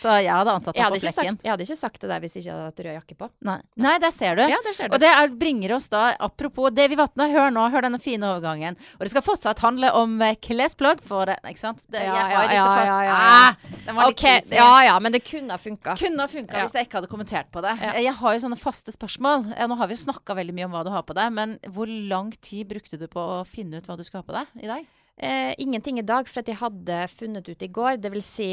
[0.01, 1.37] så jeg hadde ansatt deg på flekken.
[1.37, 3.29] Sagt, jeg hadde ikke sagt det der hvis jeg ikke hadde hatt rød jakke på.
[3.49, 3.57] Nei,
[3.87, 4.43] Nei der ser du.
[4.51, 4.97] Ja, der ser du.
[4.97, 8.29] Og det er, bringer oss da, apropos det vi vatna, hør nå, hør denne fine
[8.29, 8.79] overgangen.
[8.99, 11.83] Og det skal fortsatt handle om uh, klesplagg, for det, ikke sant?
[11.87, 15.23] Det, ja, ja, ja, ja, ja, ah, den var litt okay, ja, ja, men det
[15.27, 15.97] kunne ha funka.
[16.01, 17.77] Kunne ha funka hvis jeg ikke hadde kommentert på det.
[18.07, 19.49] Jeg har jo sånne faste spørsmål.
[19.57, 21.91] Nå har vi jo snakka veldig mye om hva du har på deg, men hvor
[21.91, 24.71] lang tid brukte du på å finne ut hva du skal ha på deg i
[24.71, 24.87] dag?
[25.17, 27.97] Eh, ingenting i dag, for at jeg hadde funnet ut i går.
[28.01, 28.51] Det vil si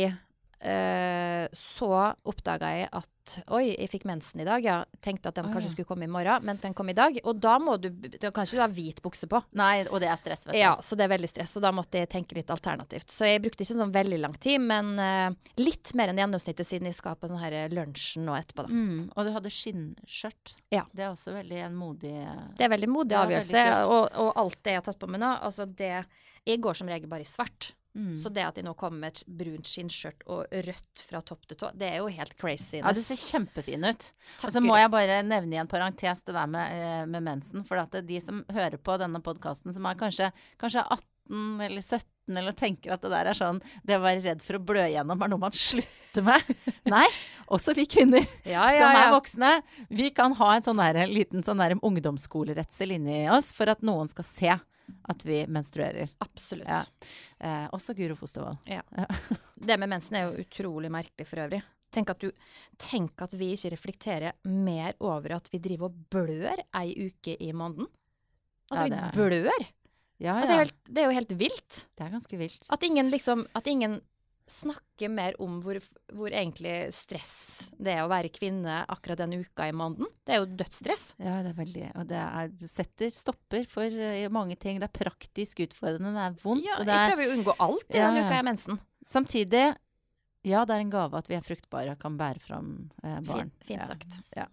[0.64, 1.90] Uh, så
[2.24, 3.10] oppdaga jeg at
[3.52, 4.64] oi, jeg fikk mensen i dag.
[4.64, 4.78] Ja.
[5.04, 7.18] Tenkte at den kanskje skulle komme i morgen, men den kom i dag.
[7.28, 9.42] Og da må du Da kan ikke du ha hvit bukse på.
[9.60, 10.60] Nei, og det er stress, vet du.
[10.62, 11.56] Ja, så det er veldig stress.
[11.60, 13.12] Og da måtte jeg tenke litt alternativt.
[13.12, 16.92] Så jeg brukte ikke sånn veldig lang tid, men uh, litt mer enn gjennomsnittet siden
[16.92, 18.72] jeg skal på den her lunsjen nå etterpå, da.
[18.74, 20.56] Mm, og du hadde skinnskjørt.
[20.74, 20.88] Ja.
[20.96, 22.16] Det er også veldig en modig
[22.58, 23.64] Det er veldig modig avgjørelse.
[23.88, 25.96] Og, og, alt det jeg har tatt på meg nå, altså det
[26.44, 27.74] Jeg går som regel bare i svart.
[27.94, 28.14] Mm.
[28.18, 31.60] Så det at de nå kommer med et brunt skinnskjørt og rødt fra topp til
[31.62, 32.80] tå, det er jo helt crazy.
[32.80, 34.08] Ja, du ser kjempefin ut.
[34.40, 37.26] Takk, Og så må jeg bare nevne i en parentes det der med, eh, med
[37.26, 37.66] mensen.
[37.68, 41.82] For at er de som hører på denne podkasten, som er kanskje, kanskje 18 eller
[41.82, 44.84] 17 eller tenker at det der er sånn Det å være redd for å blø
[44.86, 46.52] igjennom er noe man slutter med.
[46.94, 47.06] Nei,
[47.48, 49.54] også vi kvinner Ja, ja, som er voksne.
[49.90, 54.12] Vi kan ha en sånn der, liten sånn der ungdomsskoleretsel inni oss for at noen
[54.12, 54.56] skal se
[55.10, 56.10] at vi menstruerer.
[56.24, 56.68] Absolutt.
[56.68, 56.82] Ja.
[57.40, 58.58] Eh, også Guro Fostervold.
[59.68, 61.62] Det med mensen er jo utrolig merkelig for øvrig.
[61.94, 62.32] Tenk at, du,
[62.82, 67.52] tenk at vi ikke reflekterer mer over at vi driver og blør ei uke i
[67.54, 67.88] måneden.
[68.72, 69.68] Altså, Ja, vi blør!
[70.24, 70.64] Ja, Altså, ja.
[70.64, 71.78] Altså, det er jo helt vilt.
[71.98, 72.68] Det er ganske vilt.
[72.72, 74.00] At ingen liksom At ingen
[74.50, 75.78] snakker mer om hvor,
[76.14, 80.10] hvor egentlig stress det er å være kvinne akkurat den uka i måneden.
[80.26, 81.06] Det er jo dødsstress.
[81.22, 84.82] Ja, det er veldig Og det, er, det setter stopper for eh, mange ting.
[84.82, 86.68] Det er praktisk utfordrende, det er vondt.
[86.68, 88.42] Ja, og jeg det er, prøver jo å unngå alt i Ja, den uka jeg
[88.42, 88.82] har mensen.
[89.16, 89.66] samtidig
[90.44, 92.74] Ja, det er en gave at vi er fruktbare og kan bære fram
[93.04, 93.54] eh, barn.
[93.64, 93.90] Fint, fint ja.
[93.94, 94.20] sagt.
[94.36, 94.50] Ja.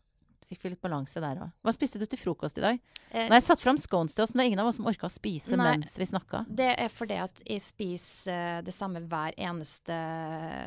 [0.51, 1.51] Fikk vi litt balanse der òg.
[1.63, 2.81] Hva spiste du til frokost i dag?
[3.13, 4.89] Eh, har jeg satt fram scones til oss, men det er ingen av oss som
[4.91, 5.77] orka å spise Nei.
[5.77, 6.43] mens vi snakka.
[6.51, 10.01] Det er fordi at jeg spiser eh, det samme hver eneste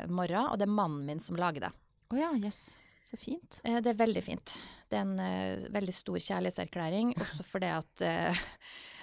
[0.08, 1.72] morgen, og det er mannen min som lager det.
[2.14, 2.62] Å ja, jøss.
[3.04, 3.60] Så fint.
[3.64, 4.56] Eh, Det er veldig fint.
[4.88, 8.44] Det er en uh, veldig stor kjærlighetserklæring, også fordi at uh,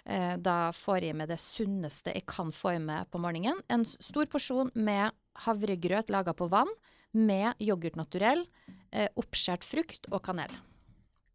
[0.05, 3.61] eh, da får jeg med det sunneste jeg kan få i meg på morgenen.
[3.69, 5.13] En stor porsjon med
[5.45, 6.73] havregrøt laga på vann,
[7.11, 8.45] med yoghurt naturell,
[9.19, 10.53] oppskåret frukt og kanel.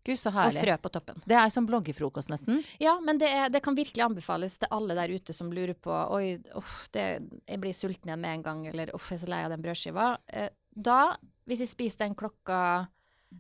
[0.07, 1.19] Gud, så Og frø på toppen.
[1.27, 2.61] Det er som bloggefrokost, nesten.
[2.83, 5.95] Ja, men det, er, det kan virkelig anbefales til alle der ute som lurer på
[6.17, 7.07] Oi, uff, det,
[7.43, 9.65] jeg blir sulten igjen med en gang, eller uff, jeg er så lei av den
[9.65, 10.11] brødskiva.
[10.31, 11.01] Eh, da,
[11.49, 12.59] hvis jeg spiser den klokka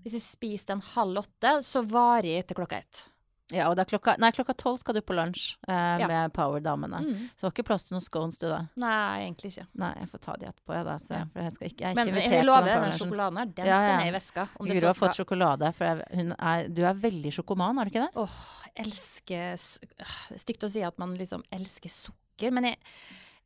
[0.02, 3.06] Hvis jeg spiser den halv åtte, så varer jeg til klokka ett.
[3.54, 6.08] Ja, og klokka Nei, klokka tolv skal du på lunsj eh, Ja.
[6.10, 6.98] med Power-damene.
[7.04, 7.18] Mm.
[7.36, 8.64] Så har var ikke plass til noen scones, du, da.
[8.82, 9.66] Nei, egentlig ikke.
[9.78, 10.96] Nei, jeg får ta de etterpå, jeg, da.
[10.98, 13.40] For jeg, skal ikke, jeg er Men ikke jeg invitert lover på den den sjokoladen
[13.40, 14.46] her, den Ja, skal ned i veska.
[14.58, 18.24] Guro har fått sjokolade, for jeg, er, du er veldig sjokoman, er du ikke det?
[18.24, 18.40] Åh,
[18.86, 22.82] elsker øh, stygt å si at man liksom elsker sukker, men jeg,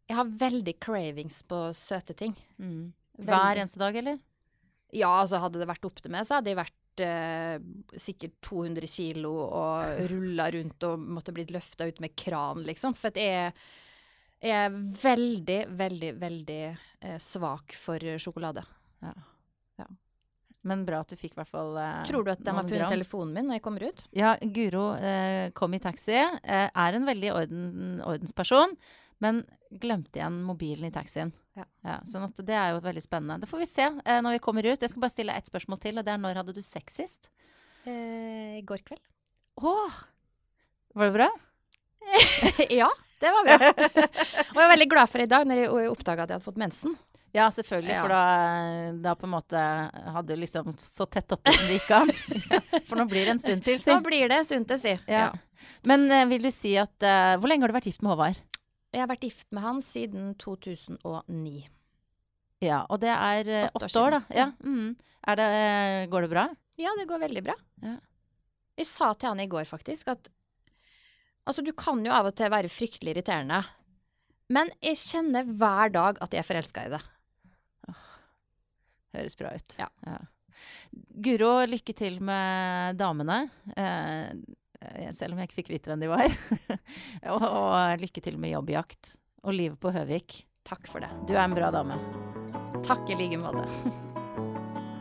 [0.09, 2.32] jeg har veldig cravings på søte ting.
[2.57, 2.88] Mm.
[3.20, 4.16] Hver eneste dag, eller?
[4.96, 9.30] Ja, altså hadde det vært opp til meg, så hadde jeg vært sikkert 200 kilo
[9.47, 12.97] og rulla rundt og måtte blitt løfta ut med kran, liksom.
[12.99, 13.53] For jeg
[14.41, 18.64] er veldig, veldig, veldig eh, svak for sjokolade.
[19.05, 19.14] Ja.
[19.80, 19.86] ja.
[20.68, 22.84] Men bra at du fikk i hvert fall eh, Tror du at de har funnet
[22.84, 22.93] gram.
[22.93, 24.03] telefonen min når jeg kommer ut?
[24.16, 26.16] Ja, Guro eh, kom i taxi.
[26.16, 27.70] Eh, er en veldig orden,
[28.05, 28.76] ordensperson,
[29.21, 31.31] men glemte igjen mobilen i taxien.
[31.55, 31.99] Ja.
[32.09, 33.43] sånn at det er jo veldig spennende.
[33.43, 34.81] Det får vi se eh, når vi kommer ut.
[34.81, 37.31] Jeg skal bare stille ett spørsmål til, og det er når hadde du sex sist?
[37.85, 39.03] Eh, I går kveld.
[39.61, 40.01] Åh!
[40.97, 41.29] Var det bra?
[42.81, 42.89] ja,
[43.21, 43.59] det var bra.
[44.01, 46.61] og jeg var veldig glad for i dag, når jeg oppdaga at jeg hadde fått
[46.64, 46.97] mensen.
[47.37, 48.01] Ja, selvfølgelig, Ja.
[48.03, 48.23] for da,
[49.05, 49.61] da på en måte
[50.16, 52.11] hadde du liksom så tett oppe som det gikk an.
[52.89, 53.93] for nå blir det en stund til, si.
[53.95, 54.97] Nå blir det en stund til, si.
[55.07, 55.29] Ja.
[55.87, 58.41] Men eh, vil du si at eh, Hvor lenge har du vært gift med Håvard?
[58.91, 61.68] Jeg har vært gift med han siden 2009.
[62.61, 64.20] Ja, og det er eh, Åtte år år, da.
[64.34, 64.49] Ja.
[64.66, 64.97] Mm.
[65.30, 66.47] Er det, eh, går det bra?
[66.80, 67.55] Ja, det går veldig bra.
[67.84, 67.97] Ja.
[68.80, 70.30] Jeg sa til han i går faktisk at
[71.45, 73.62] altså, du kan jo av og til være fryktelig irriterende,
[74.51, 77.01] men jeg kjenner hver dag at jeg er forelska i det.
[79.14, 79.76] Høres bra ut.
[79.78, 79.88] Ja.
[81.24, 83.43] Guro, lykke til med damene.
[83.76, 84.30] Eh,
[85.16, 86.37] selv om jeg ikke fikk vite hvem de var.
[87.35, 90.43] og, og lykke til med jobbjakt og livet på Høvik.
[90.68, 91.11] Takk for det.
[91.28, 91.99] Du er en bra dame.
[92.87, 93.66] Takk i like måte.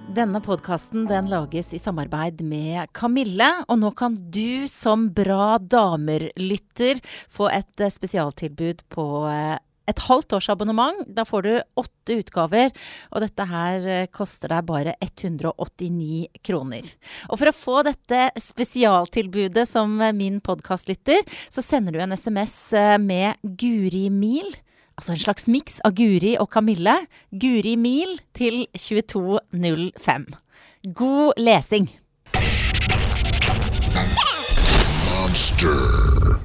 [0.10, 6.98] Denne podkasten den lages i samarbeid med Kamille, og nå kan du som Bra damer-lytter
[7.30, 9.60] få et eh, spesialtilbud på eh,
[9.90, 11.04] et halvt års abonnement.
[11.06, 11.52] Da får du
[11.84, 12.72] åtte utgaver,
[13.12, 16.88] og dette her eh, koster deg bare 189 kroner.
[17.30, 22.74] Og for å få dette spesialtilbudet som min min podkastlytter, så sender du en SMS
[22.74, 24.54] eh, med Guri Mil.
[25.00, 26.96] Altså en slags miks av Guri og Kamille.
[27.32, 30.28] Guri Mil til 2205.
[30.96, 31.90] God lesing!
[35.10, 36.40] Monster.